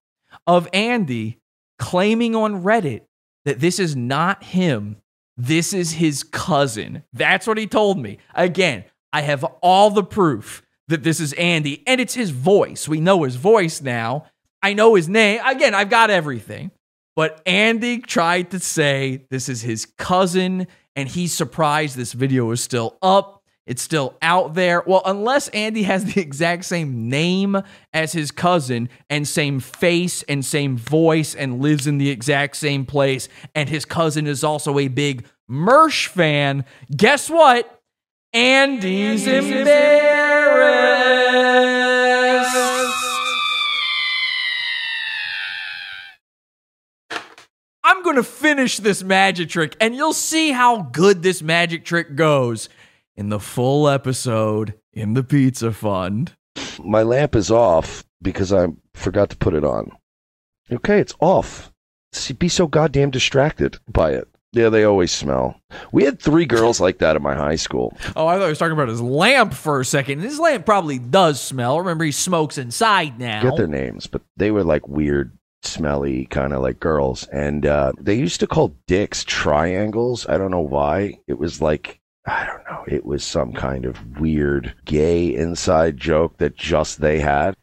of 0.46 0.68
Andy 0.74 1.40
claiming 1.80 2.36
on 2.36 2.62
Reddit 2.62 3.04
that 3.46 3.62
this 3.62 3.80
is 3.80 3.96
not 3.96 4.44
him. 4.44 4.98
This 5.38 5.72
is 5.72 5.94
his 5.94 6.22
cousin. 6.22 7.04
That's 7.14 7.48
what 7.48 7.58
he 7.58 7.66
told 7.66 7.98
me. 7.98 8.18
Again, 8.34 8.84
I 9.14 9.22
have 9.22 9.46
all 9.62 9.90
the 9.90 10.04
proof 10.04 10.64
that 10.90 11.04
this 11.04 11.22
is 11.22 11.32
Andy 11.32 11.82
and 11.88 12.02
it's 12.02 12.16
his 12.16 12.32
voice. 12.32 12.90
We 12.90 13.00
know 13.00 13.24
his 13.24 13.38
voice 13.38 13.82
now. 13.82 14.26
I 14.66 14.74
know 14.74 14.96
his 14.96 15.08
name. 15.08 15.42
Again, 15.46 15.76
I've 15.76 15.92
got 15.92 16.10
everything. 16.10 16.72
But 17.16 17.40
Andy 17.46 18.00
tried 18.00 18.50
to 18.50 18.60
say 18.60 19.28
this 19.30 19.48
is 19.48 19.62
his 19.62 19.86
cousin 19.86 20.66
and 20.96 21.08
he's 21.08 21.34
surprised 21.34 21.96
this 21.96 22.14
video 22.14 22.50
is 22.50 22.64
still 22.64 22.98
up. 23.00 23.44
It's 23.68 23.84
still 23.84 24.18
out 24.24 24.56
there. 24.56 24.82
Well, 24.88 25.04
unless 25.06 25.50
Andy 25.50 25.84
has 25.84 26.12
the 26.12 26.20
exact 26.28 26.66
same 26.66 27.10
name 27.10 27.62
as 27.94 28.14
his 28.14 28.32
cousin 28.32 28.90
and 29.08 29.28
same 29.28 29.60
face 29.60 30.24
and 30.24 30.44
same 30.44 30.78
voice 30.78 31.36
and 31.36 31.62
lives 31.62 31.86
in 31.86 32.00
the 32.00 32.10
exact 32.10 32.56
same 32.58 32.88
place, 32.88 33.30
and 33.54 33.70
his 33.70 33.86
cousin 33.86 34.26
is 34.26 34.44
also 34.44 34.80
a 34.80 34.88
big 34.88 35.28
Mersh 35.48 36.08
fan, 36.08 36.66
guess 36.90 37.30
what? 37.30 37.84
Andy's 38.34 39.28
embarrassed. 39.28 40.25
Going 48.16 48.24
to 48.24 48.32
finish 48.32 48.78
this 48.78 49.04
magic 49.04 49.50
trick, 49.50 49.76
and 49.82 49.94
you'll 49.94 50.14
see 50.14 50.52
how 50.52 50.84
good 50.84 51.22
this 51.22 51.42
magic 51.42 51.84
trick 51.84 52.16
goes 52.16 52.70
in 53.18 53.28
the 53.28 53.40
full 53.42 53.90
episode 53.90 54.74
in 54.94 55.16
the 55.16 55.24
Pizza 55.24 55.74
Fund. 55.74 56.34
My 56.80 57.04
lamp 57.04 57.36
is 57.36 57.52
off 57.52 58.06
because 58.22 58.54
I 58.54 58.68
forgot 58.94 59.30
to 59.32 59.38
put 59.38 59.54
it 59.54 59.66
on. 59.66 59.92
Okay, 60.72 61.00
it's 61.00 61.14
off. 61.20 61.74
See, 62.14 62.34
Be 62.34 62.48
so 62.48 62.68
goddamn 62.68 63.12
distracted 63.12 63.80
by 63.92 64.12
it. 64.12 64.30
Yeah, 64.54 64.70
they 64.70 64.86
always 64.86 65.12
smell. 65.12 65.60
We 65.92 66.06
had 66.06 66.18
three 66.18 66.46
girls 66.46 66.80
like 66.80 67.00
that 67.00 67.18
at 67.18 67.22
my 67.22 67.36
high 67.36 67.58
school. 67.58 67.98
Oh, 68.16 68.26
I 68.26 68.36
thought 68.38 68.44
he 68.46 68.50
was 68.50 68.58
talking 68.58 68.72
about 68.72 68.88
his 68.88 69.02
lamp 69.02 69.54
for 69.54 69.82
a 69.82 69.86
second. 69.86 70.22
His 70.22 70.40
lamp 70.40 70.66
probably 70.66 70.98
does 71.00 71.42
smell. 71.42 71.80
Remember, 71.80 72.06
he 72.06 72.14
smokes 72.14 72.58
inside 72.58 73.20
now. 73.20 73.42
Get 73.44 73.58
their 73.58 73.68
names, 73.68 74.08
but 74.08 74.22
they 74.38 74.52
were 74.52 74.64
like 74.64 74.88
weird, 74.88 75.38
smelly, 75.66 76.26
kind 76.28 76.54
of 76.54 76.62
like 76.62 76.80
girls. 76.80 77.28
And 77.28 77.66
uh, 77.66 77.94
they 78.00 78.16
used 78.16 78.40
to 78.40 78.48
call 78.48 78.76
dicks 78.88 79.24
triangles. 79.24 80.28
I 80.28 80.38
don't 80.38 80.52
know 80.52 80.60
why. 80.60 81.20
It 81.28 81.40
was 81.40 81.62
like 81.62 82.00
I 82.28 82.46
don't 82.46 82.64
know. 82.66 82.84
It 82.88 83.06
was 83.06 83.24
some 83.24 83.54
kind 83.54 83.86
of 83.86 84.20
weird 84.20 84.74
gay 84.86 85.34
inside 85.34 85.98
joke 85.98 86.38
that 86.38 86.56
just 86.56 87.00
they 87.00 87.20
had. 87.20 87.56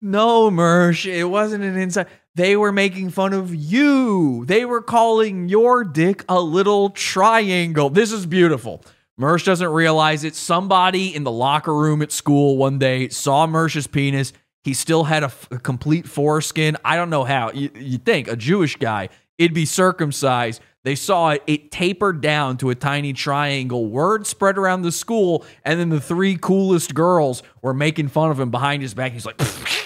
No, 0.00 0.50
Mersh, 0.50 1.06
it 1.06 1.24
wasn't 1.24 1.64
an 1.64 1.76
inside. 1.76 2.06
They 2.34 2.56
were 2.56 2.72
making 2.72 3.10
fun 3.10 3.32
of 3.32 3.54
you. 3.54 4.44
They 4.46 4.64
were 4.64 4.80
calling 4.80 5.48
your 5.48 5.84
dick 5.84 6.24
a 6.28 6.40
little 6.40 6.90
triangle. 6.90 7.90
This 7.90 8.12
is 8.12 8.24
beautiful. 8.24 8.82
Mersh 9.20 9.44
doesn't 9.44 9.68
realize 9.68 10.22
it. 10.22 10.36
Somebody 10.36 11.14
in 11.14 11.24
the 11.24 11.32
locker 11.32 11.74
room 11.74 12.00
at 12.00 12.12
school 12.12 12.56
one 12.56 12.78
day 12.78 13.08
saw 13.08 13.46
Mersh's 13.46 13.88
penis. 13.88 14.32
He 14.64 14.74
still 14.74 15.04
had 15.04 15.24
a, 15.24 15.30
complete 15.58 16.06
foreskin. 16.06 16.76
I 16.84 16.96
don't 16.96 17.10
know 17.10 17.24
how. 17.24 17.52
You, 17.52 17.70
you 17.74 17.98
think 17.98 18.28
a 18.28 18.36
Jewish 18.36 18.76
guy, 18.76 19.08
it'd 19.38 19.54
be 19.54 19.64
circumcised. 19.64 20.60
They 20.84 20.94
saw 20.94 21.30
it, 21.30 21.42
it 21.46 21.70
tapered 21.70 22.20
down 22.20 22.56
to 22.58 22.70
a 22.70 22.74
tiny 22.74 23.12
triangle. 23.12 23.86
Word 23.86 24.26
spread 24.26 24.58
around 24.58 24.82
the 24.82 24.92
school, 24.92 25.44
and 25.64 25.78
then 25.78 25.88
the 25.88 26.00
three 26.00 26.36
coolest 26.36 26.94
girls 26.94 27.42
were 27.62 27.74
making 27.74 28.08
fun 28.08 28.30
of 28.30 28.40
him 28.40 28.50
behind 28.50 28.82
his 28.82 28.94
back. 28.94 29.12
He's 29.12 29.26
like, 29.26 29.40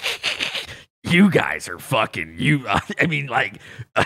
You 1.04 1.30
guys 1.30 1.68
are 1.68 1.78
fucking, 1.78 2.36
you, 2.38 2.64
I 3.00 3.06
mean, 3.06 3.26
like, 3.26 3.58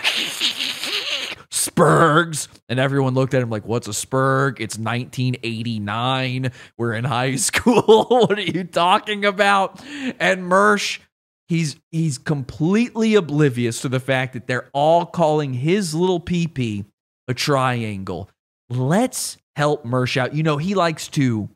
Spurgs. 1.68 2.48
And 2.68 2.79
everyone 2.79 3.14
looked 3.14 3.35
at 3.35 3.42
him 3.42 3.50
like, 3.50 3.66
What's 3.66 3.88
a 3.88 3.92
Spurg? 3.92 4.61
It's 4.61 4.79
1989. 4.79 6.52
We're 6.79 6.94
in 6.94 7.05
high 7.05 7.37
school. 7.37 8.07
what 8.09 8.38
are 8.38 8.40
you 8.40 8.64
talking 8.64 9.24
about? 9.24 9.83
And 10.18 10.42
Mersh 10.50 11.00
he's 11.48 11.76
he's 11.90 12.18
completely 12.18 13.14
oblivious 13.14 13.81
to 13.83 13.88
the 13.88 14.00
fact 14.00 14.33
that 14.35 14.46
they're 14.46 14.68
all 14.72 15.07
calling 15.07 15.55
his 15.55 15.94
little 15.94 16.20
peepee 16.20 16.85
a 17.29 17.35
triangle. 17.35 18.31
Let's 18.68 19.38
help 19.54 19.85
Mersh 19.85 20.17
out. 20.17 20.35
You 20.35 20.42
know, 20.42 20.56
he 20.56 20.75
likes 20.75 21.08
to 21.08 21.48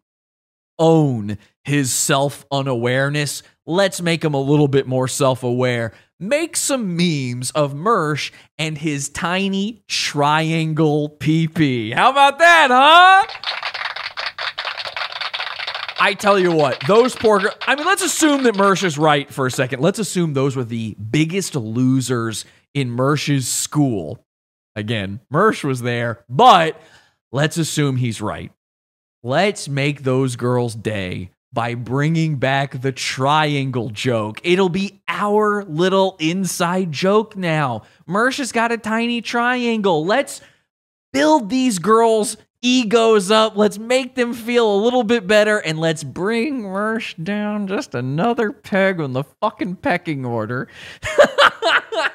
own 0.81 1.39
his 1.63 1.95
self 1.95 2.45
unawareness. 2.51 3.45
Let's 3.67 4.01
make 4.01 4.25
him 4.25 4.35
a 4.35 4.41
little 4.41 4.67
bit 4.67 4.89
more 4.89 5.07
self 5.07 5.45
aware. 5.45 5.93
Make 6.19 6.57
some 6.57 6.97
memes 6.97 7.51
of 7.53 7.73
Mersh 7.73 8.33
and 8.59 8.77
his 8.77 9.09
tiny 9.09 9.85
triangle 9.87 11.09
peepee. 11.09 11.95
How 11.95 12.11
about 12.11 12.39
that, 12.41 12.69
huh? 12.71 13.27
I 16.03 16.15
tell 16.15 16.39
you 16.39 16.51
what, 16.53 16.83
those 16.89 17.15
poor. 17.15 17.43
I 17.67 17.77
mean, 17.77 17.87
let's 17.87 18.03
assume 18.03 18.43
that 18.45 18.55
Mersh 18.55 18.83
is 18.85 18.97
right 18.99 19.31
for 19.31 19.47
a 19.47 19.51
second. 19.51 19.81
Let's 19.81 19.99
assume 19.99 20.33
those 20.33 20.57
were 20.57 20.65
the 20.65 20.95
biggest 20.95 21.55
losers 21.55 22.47
in 22.75 22.91
Mersh's 22.91 23.47
school. 23.47 24.25
Again, 24.77 25.21
Mersh 25.33 25.63
was 25.63 25.83
there, 25.83 26.25
but 26.29 26.81
let's 27.33 27.59
assume 27.59 27.97
he's 27.97 28.23
right. 28.23 28.51
Let's 29.23 29.69
make 29.69 30.03
those 30.03 30.37
girls' 30.37 30.75
day 30.75 31.31
by 31.53 31.75
bringing 31.75 32.37
back 32.37 32.81
the 32.81 32.93
triangle 32.93 33.91
joke. 33.91 34.41
It'll 34.43 34.71
be 34.71 35.03
our 35.09 35.63
little 35.65 36.17
inside 36.19 36.91
joke 36.91 37.37
now. 37.37 37.83
Mersh 38.09 38.39
has 38.39 38.51
got 38.51 38.73
a 38.73 38.79
tiny 38.79 39.21
triangle. 39.21 40.07
Let's 40.07 40.41
build 41.13 41.51
these 41.51 41.79
girls' 41.79 42.39
egos 42.63 43.31
up. 43.31 43.57
Let's 43.57 43.79
make 43.79 44.15
them 44.15 44.33
feel 44.33 44.75
a 44.75 44.83
little 44.83 45.03
bit 45.03 45.27
better 45.27 45.59
and 45.59 45.79
let's 45.79 46.03
bring 46.03 46.63
Mersh 46.63 47.23
down 47.23 47.67
just 47.67 47.95
another 47.95 48.53
peg 48.53 49.01
on 49.01 49.13
the 49.13 49.25
fucking 49.43 49.77
pecking 49.77 50.25
order. 50.25 50.67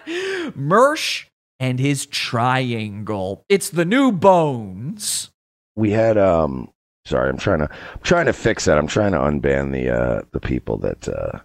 Mersh 0.07 1.25
and 1.59 1.79
his 1.79 2.07
triangle. 2.07 3.43
It's 3.47 3.69
the 3.69 3.85
new 3.85 4.11
bones. 4.11 5.29
We 5.75 5.91
had 5.91 6.17
um 6.17 6.69
sorry, 7.05 7.29
I'm 7.29 7.37
trying 7.37 7.59
to 7.59 7.69
I'm 7.69 7.99
trying 8.03 8.25
to 8.25 8.33
fix 8.33 8.65
that. 8.65 8.77
I'm 8.77 8.87
trying 8.87 9.11
to 9.13 9.19
unban 9.19 9.71
the 9.71 9.89
uh 9.89 10.21
the 10.31 10.39
people 10.39 10.77
that 10.79 11.07
uh 11.07 11.39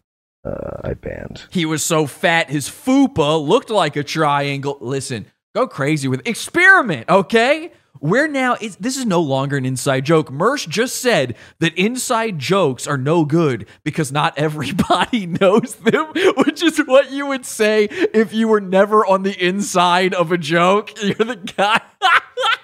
uh 0.48 0.80
I 0.84 0.94
banned. 0.94 1.44
He 1.50 1.64
was 1.64 1.84
so 1.84 2.06
fat 2.06 2.50
his 2.50 2.68
fupa 2.68 3.46
looked 3.46 3.70
like 3.70 3.96
a 3.96 4.04
triangle. 4.04 4.78
Listen, 4.80 5.26
go 5.54 5.66
crazy 5.66 6.08
with 6.08 6.26
experiment, 6.26 7.08
okay? 7.08 7.72
We're 8.02 8.28
now, 8.28 8.56
this 8.56 8.96
is 8.96 9.04
no 9.04 9.20
longer 9.20 9.58
an 9.58 9.66
inside 9.66 10.06
joke. 10.06 10.30
Mersh 10.30 10.66
just 10.66 11.02
said 11.02 11.36
that 11.58 11.76
inside 11.76 12.38
jokes 12.38 12.86
are 12.86 12.96
no 12.96 13.26
good 13.26 13.66
because 13.84 14.10
not 14.10 14.38
everybody 14.38 15.26
knows 15.40 15.74
them, 15.74 16.06
which 16.38 16.62
is 16.62 16.78
what 16.78 17.10
you 17.10 17.26
would 17.26 17.44
say 17.44 17.84
if 17.90 18.32
you 18.32 18.48
were 18.48 18.60
never 18.60 19.04
on 19.04 19.22
the 19.22 19.36
inside 19.38 20.14
of 20.14 20.32
a 20.32 20.38
joke. 20.38 20.92
You're 21.02 21.14
the 21.14 21.36
guy. 21.36 21.82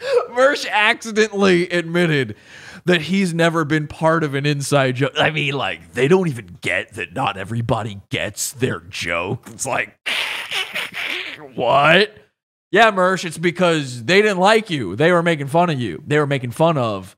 Mersh 0.30 0.68
accidentally 0.70 1.68
admitted 1.68 2.36
that 2.84 3.02
he's 3.02 3.34
never 3.34 3.64
been 3.64 3.86
part 3.86 4.24
of 4.24 4.34
an 4.34 4.46
inside 4.46 4.96
joke. 4.96 5.12
I 5.16 5.30
mean, 5.30 5.54
like, 5.54 5.92
they 5.92 6.08
don't 6.08 6.28
even 6.28 6.58
get 6.60 6.94
that 6.94 7.12
not 7.12 7.36
everybody 7.36 8.00
gets 8.08 8.52
their 8.52 8.80
joke. 8.80 9.48
It's 9.48 9.66
like, 9.66 9.98
what? 11.54 12.14
Yeah, 12.70 12.90
Mersh, 12.90 13.24
it's 13.24 13.38
because 13.38 14.04
they 14.04 14.22
didn't 14.22 14.38
like 14.38 14.70
you. 14.70 14.94
They 14.94 15.12
were 15.12 15.22
making 15.22 15.48
fun 15.48 15.70
of 15.70 15.80
you. 15.80 16.02
They 16.06 16.18
were 16.18 16.26
making 16.26 16.52
fun 16.52 16.76
of 16.76 17.16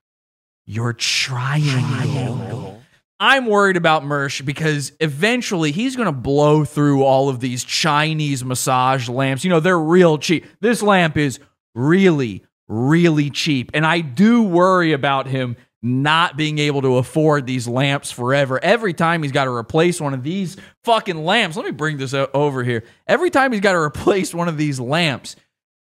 your 0.66 0.92
triangle. 0.92 2.80
I'm 3.18 3.46
worried 3.46 3.76
about 3.76 4.02
Mersh 4.02 4.42
because 4.44 4.92
eventually 4.98 5.72
he's 5.72 5.94
going 5.94 6.06
to 6.06 6.12
blow 6.12 6.64
through 6.64 7.02
all 7.04 7.28
of 7.28 7.40
these 7.40 7.64
Chinese 7.64 8.42
massage 8.42 9.08
lamps. 9.10 9.44
You 9.44 9.50
know, 9.50 9.60
they're 9.60 9.78
real 9.78 10.16
cheap. 10.16 10.46
This 10.60 10.82
lamp 10.82 11.18
is 11.18 11.38
really, 11.74 12.44
really 12.70 13.28
cheap. 13.30 13.72
And 13.74 13.84
I 13.84 14.00
do 14.00 14.42
worry 14.42 14.92
about 14.92 15.26
him 15.26 15.56
not 15.82 16.36
being 16.36 16.58
able 16.58 16.82
to 16.82 16.98
afford 16.98 17.46
these 17.46 17.66
lamps 17.66 18.12
forever. 18.12 18.62
Every 18.62 18.92
time 18.92 19.22
he's 19.22 19.32
got 19.32 19.44
to 19.44 19.50
replace 19.50 20.00
one 20.00 20.14
of 20.14 20.22
these 20.22 20.56
fucking 20.84 21.24
lamps, 21.24 21.56
let 21.56 21.64
me 21.64 21.72
bring 21.72 21.96
this 21.96 22.14
over 22.14 22.62
here. 22.62 22.84
Every 23.06 23.30
time 23.30 23.52
he's 23.52 23.60
got 23.60 23.72
to 23.72 23.78
replace 23.78 24.34
one 24.34 24.46
of 24.46 24.58
these 24.58 24.78
lamps, 24.78 25.36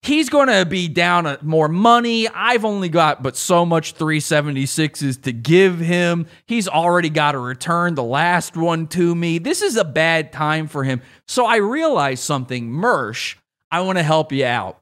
he's 0.01 0.29
going 0.29 0.47
to 0.47 0.65
be 0.65 0.87
down 0.87 1.37
more 1.43 1.67
money. 1.67 2.27
I've 2.27 2.65
only 2.65 2.89
got 2.89 3.21
but 3.21 3.37
so 3.37 3.63
much 3.63 3.95
376s 3.95 5.21
to 5.21 5.31
give 5.31 5.79
him. 5.79 6.25
He's 6.47 6.67
already 6.67 7.09
got 7.09 7.33
to 7.33 7.39
return 7.39 7.93
the 7.93 8.03
last 8.03 8.57
one 8.57 8.87
to 8.87 9.13
me. 9.13 9.37
This 9.37 9.61
is 9.61 9.77
a 9.77 9.85
bad 9.85 10.33
time 10.33 10.67
for 10.67 10.83
him. 10.83 11.01
So 11.27 11.45
I 11.45 11.57
realized 11.57 12.23
something, 12.23 12.69
Mersh, 12.71 13.35
I 13.69 13.81
want 13.81 13.99
to 13.99 14.03
help 14.03 14.31
you 14.31 14.45
out. 14.45 14.81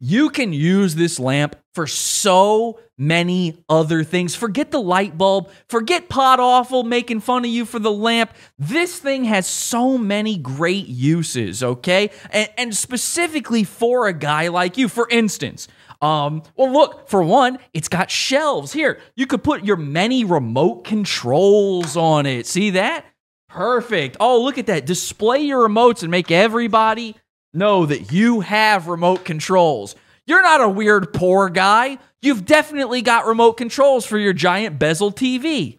You 0.00 0.30
can 0.30 0.52
use 0.52 0.94
this 0.94 1.18
lamp 1.18 1.56
for 1.74 1.86
so 1.86 2.78
many 2.96 3.64
other 3.68 4.04
things. 4.04 4.34
Forget 4.34 4.70
the 4.70 4.80
light 4.80 5.18
bulb, 5.18 5.50
forget 5.68 6.08
Pod 6.08 6.38
Awful 6.38 6.84
making 6.84 7.20
fun 7.20 7.44
of 7.44 7.50
you 7.50 7.64
for 7.64 7.78
the 7.78 7.90
lamp. 7.90 8.32
This 8.58 8.98
thing 8.98 9.24
has 9.24 9.46
so 9.46 9.98
many 9.98 10.36
great 10.36 10.86
uses, 10.86 11.62
okay? 11.62 12.10
And, 12.30 12.48
and 12.56 12.76
specifically 12.76 13.64
for 13.64 14.06
a 14.06 14.12
guy 14.12 14.48
like 14.48 14.76
you. 14.76 14.88
For 14.88 15.08
instance, 15.08 15.66
um, 16.00 16.42
well, 16.56 16.72
look, 16.72 17.08
for 17.08 17.22
one, 17.22 17.58
it's 17.74 17.88
got 17.88 18.10
shelves. 18.10 18.72
Here, 18.72 19.00
you 19.16 19.26
could 19.26 19.42
put 19.42 19.64
your 19.64 19.76
many 19.76 20.24
remote 20.24 20.84
controls 20.84 21.96
on 21.96 22.24
it. 22.24 22.46
See 22.46 22.70
that? 22.70 23.04
Perfect. 23.48 24.16
Oh, 24.20 24.42
look 24.42 24.58
at 24.58 24.66
that. 24.66 24.86
Display 24.86 25.40
your 25.40 25.68
remotes 25.68 26.02
and 26.02 26.10
make 26.10 26.30
everybody 26.30 27.16
know 27.52 27.86
that 27.86 28.12
you 28.12 28.40
have 28.40 28.88
remote 28.88 29.24
controls. 29.24 29.94
You're 30.26 30.42
not 30.42 30.60
a 30.60 30.68
weird 30.68 31.12
poor 31.12 31.48
guy. 31.48 31.98
You've 32.20 32.44
definitely 32.44 33.02
got 33.02 33.26
remote 33.26 33.54
controls 33.54 34.04
for 34.04 34.18
your 34.18 34.32
giant 34.32 34.78
bezel 34.78 35.12
TV. 35.12 35.78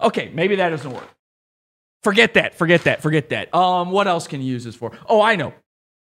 Okay, 0.00 0.30
maybe 0.34 0.56
that 0.56 0.70
doesn't 0.70 0.92
work. 0.92 1.08
Forget 2.02 2.34
that. 2.34 2.54
Forget 2.54 2.84
that. 2.84 3.02
Forget 3.02 3.28
that. 3.30 3.54
Um, 3.54 3.90
what 3.90 4.08
else 4.08 4.26
can 4.26 4.40
you 4.40 4.52
use 4.52 4.64
this 4.64 4.74
for? 4.74 4.92
Oh, 5.06 5.20
I 5.20 5.36
know. 5.36 5.52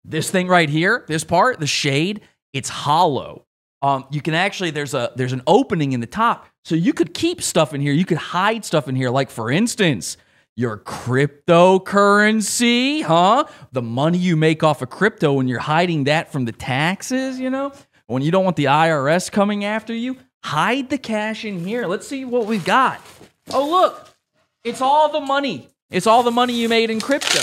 This 0.05 0.31
thing 0.31 0.49
right 0.49 0.69
here, 0.69 1.05
this 1.07 1.25
part, 1.25 1.61
the 1.61 1.67
shade, 1.67 2.23
it's 2.53 2.69
hollow. 2.69 3.47
Um, 3.83 4.07
you 4.11 4.21
can 4.21 4.35
actually 4.35 4.71
there's 4.71 4.95
a 4.95 5.13
there's 5.17 5.33
an 5.33 5.43
opening 5.47 5.93
in 5.93 6.01
the 6.01 6.07
top, 6.07 6.47
so 6.65 6.75
you 6.77 6.93
could 6.93 7.15
keep 7.15 7.43
stuff 7.43 7.75
in 7.75 7.81
here. 7.81 7.93
You 7.93 8.05
could 8.05 8.19
hide 8.19 8.65
stuff 8.65 8.89
in 8.89 8.95
here. 8.95 9.11
Like 9.11 9.31
for 9.31 9.51
instance, 9.51 10.17
your 10.57 10.79
cryptocurrency, 10.79 13.03
huh? 13.03 13.45
The 13.73 13.83
money 13.83 14.19
you 14.19 14.37
make 14.37 14.63
off 14.63 14.83
of 14.83 14.91
crypto 14.91 15.33
when 15.33 15.49
you're 15.49 15.59
hiding 15.59 16.05
that 16.05 16.31
from 16.31 16.45
the 16.45 16.53
taxes, 16.53 17.41
you 17.41 17.51
know? 17.51 17.73
When 18.07 18.23
you 18.23 18.31
don't 18.31 18.45
want 18.45 18.55
the 18.57 18.67
IRS 18.67 19.33
coming 19.33 19.65
after 19.65 19.93
you, 19.95 20.19
hide 20.45 20.91
the 20.91 20.99
cash 20.99 21.45
in 21.45 21.65
here. 21.65 21.87
Let's 21.87 22.07
see 22.07 22.25
what 22.25 22.47
we've 22.47 22.65
got. 22.65 23.01
Oh, 23.51 23.69
look. 23.69 24.11
It's 24.65 24.81
all 24.81 25.11
the 25.11 25.21
money. 25.21 25.69
It's 25.91 26.07
all 26.07 26.23
the 26.23 26.31
money 26.31 26.53
you 26.53 26.69
made 26.69 26.91
in 26.91 27.01
crypto. 27.01 27.41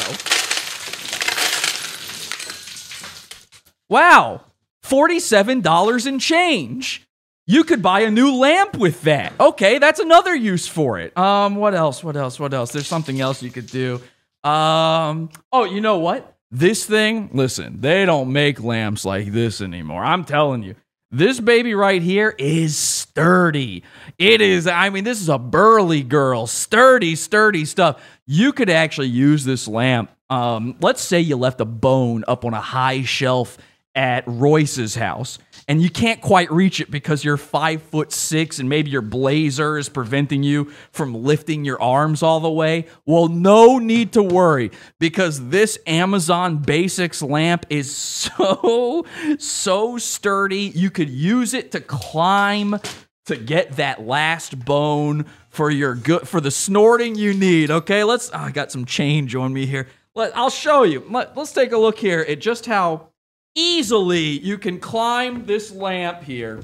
Wow. 3.90 4.46
$47 4.86 6.08
in 6.08 6.20
change. 6.20 7.09
You 7.50 7.64
could 7.64 7.82
buy 7.82 8.02
a 8.02 8.12
new 8.12 8.36
lamp 8.36 8.78
with 8.78 9.02
that. 9.02 9.34
Okay, 9.40 9.80
that's 9.80 10.00
another 10.00 10.36
use 10.36 10.68
for 10.68 11.00
it. 11.00 11.18
Um, 11.18 11.56
what 11.56 11.74
else? 11.74 12.04
What 12.04 12.16
else? 12.16 12.40
What 12.40 12.54
else? 12.54 12.72
There's 12.72 12.86
something 12.86 13.20
else 13.20 13.42
you 13.42 13.50
could 13.50 13.66
do. 13.66 14.00
Um, 14.44 15.32
oh, 15.52 15.64
you 15.64 15.82
know 15.82 15.98
what? 15.98 16.38
This 16.52 16.86
thing, 16.86 17.32
listen, 17.34 17.82
they 17.82 18.06
don't 18.06 18.32
make 18.32 18.64
lamps 18.64 19.04
like 19.04 19.32
this 19.32 19.62
anymore. 19.62 20.04
I'm 20.04 20.26
telling 20.26 20.62
you. 20.62 20.76
This 21.10 21.40
baby 21.40 21.74
right 21.74 22.04
here 22.04 22.36
is 22.38 22.78
sturdy. 22.78 23.82
It 24.20 24.42
is, 24.42 24.68
I 24.68 24.92
mean, 24.92 25.04
this 25.04 25.20
is 25.20 25.28
a 25.28 25.40
burly 25.40 26.04
girl, 26.04 26.46
sturdy, 26.46 27.16
sturdy 27.16 27.66
stuff. 27.66 28.00
You 28.28 28.54
could 28.54 28.70
actually 28.70 29.08
use 29.08 29.44
this 29.44 29.68
lamp. 29.68 30.12
Um, 30.30 30.76
let's 30.82 31.02
say 31.02 31.20
you 31.20 31.36
left 31.36 31.62
a 31.62 31.66
bone 31.66 32.24
up 32.28 32.46
on 32.46 32.54
a 32.54 32.62
high 32.62 33.02
shelf 33.02 33.58
at 34.00 34.24
Royce's 34.28 34.96
house 34.96 35.40
and 35.68 35.82
you 35.82 35.90
can't 35.90 36.22
quite 36.22 36.50
reach 36.50 36.80
it 36.80 36.90
because 36.90 37.26
you're 37.26 37.36
five 37.36 37.82
foot 37.82 38.14
six 38.14 38.58
and 38.58 38.70
maybe 38.70 38.90
your 38.90 39.02
blazer 39.02 39.78
is 39.78 39.90
preventing 39.90 40.42
you 40.42 40.72
from 40.94 41.14
lifting 41.14 41.66
your 41.66 41.82
arms 41.82 42.24
all 42.24 42.40
the 42.40 42.50
way. 42.50 42.88
Well, 43.06 43.28
no 43.28 43.78
need 43.78 44.14
to 44.14 44.24
worry 44.24 44.72
because 45.00 45.50
this 45.50 45.78
Amazon 45.86 46.60
Basics 46.60 47.22
lamp 47.22 47.66
is 47.70 47.94
so, 47.94 49.06
so 49.38 49.98
sturdy. 49.98 50.72
You 50.74 50.90
could 50.90 51.10
use 51.10 51.54
it 51.54 51.74
to 51.74 51.82
climb 51.82 52.80
to 53.26 53.36
get 53.36 53.74
that 53.76 54.08
last 54.08 54.64
bone 54.64 55.26
for 55.50 55.70
your 55.70 55.94
good 55.94 56.26
for 56.26 56.40
the 56.40 56.52
snorting 56.52 57.16
you 57.16 57.34
need. 57.34 57.70
Okay, 57.70 58.06
let's. 58.06 58.32
Oh, 58.34 58.38
I 58.38 58.52
got 58.52 58.72
some 58.72 58.86
change 58.86 59.36
on 59.36 59.52
me 59.52 59.66
here. 59.66 59.90
Let, 60.16 60.36
I'll 60.38 60.50
show 60.50 60.84
you. 60.84 61.06
Let, 61.10 61.36
let's 61.36 61.52
take 61.52 61.74
a 61.74 61.78
look 61.78 62.00
here 62.00 62.26
at 62.28 62.40
just 62.40 62.66
how 62.66 63.09
easily 63.56 64.40
you 64.40 64.58
can 64.58 64.80
climb 64.80 65.46
this 65.46 65.72
lamp 65.72 66.24
here. 66.24 66.62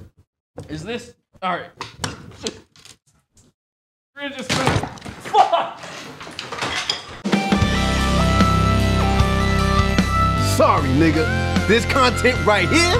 Is 0.70 0.84
this 0.84 1.14
all 1.42 1.54
right? 1.58 1.70
We're 4.16 4.30
just 4.30 4.50
gonna- 4.50 4.88
Fuck! 5.26 5.80
Sorry, 10.56 10.88
nigga. 10.92 11.68
This 11.68 11.84
content 11.86 12.44
right 12.46 12.70
here 12.70 12.96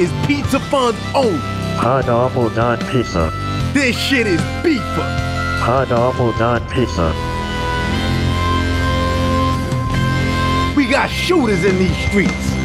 is 0.00 0.10
Pizza 0.26 0.58
Fun's 0.58 0.98
own. 1.14 1.38
Pineapple 1.78 2.48
dot 2.50 2.80
pizza. 2.90 3.30
This 3.72 3.96
shit 3.96 4.26
is 4.26 4.40
beefer. 4.64 5.60
Pineapple 5.60 6.32
dot 6.32 6.68
pizza. 6.70 7.12
We 10.76 10.88
got 10.90 11.08
shooters 11.08 11.64
in 11.64 11.78
these 11.78 11.96
streets. 12.08 12.55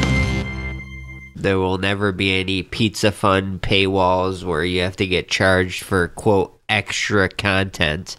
There 1.42 1.60
will 1.60 1.78
never 1.78 2.12
be 2.12 2.40
any 2.40 2.64
Pizza 2.64 3.12
Fund 3.12 3.62
paywalls 3.62 4.44
where 4.44 4.64
you 4.64 4.82
have 4.82 4.96
to 4.98 5.08
get 5.08 5.30
charged 5.30 5.84
for 5.84 6.10
quote 6.10 6.60
extra 6.70 7.30
content. 7.30 8.18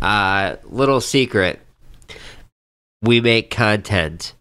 Uh, 0.00 0.56
little 0.64 1.00
secret: 1.00 1.60
we 3.02 3.20
make 3.20 3.50
content 3.50 4.34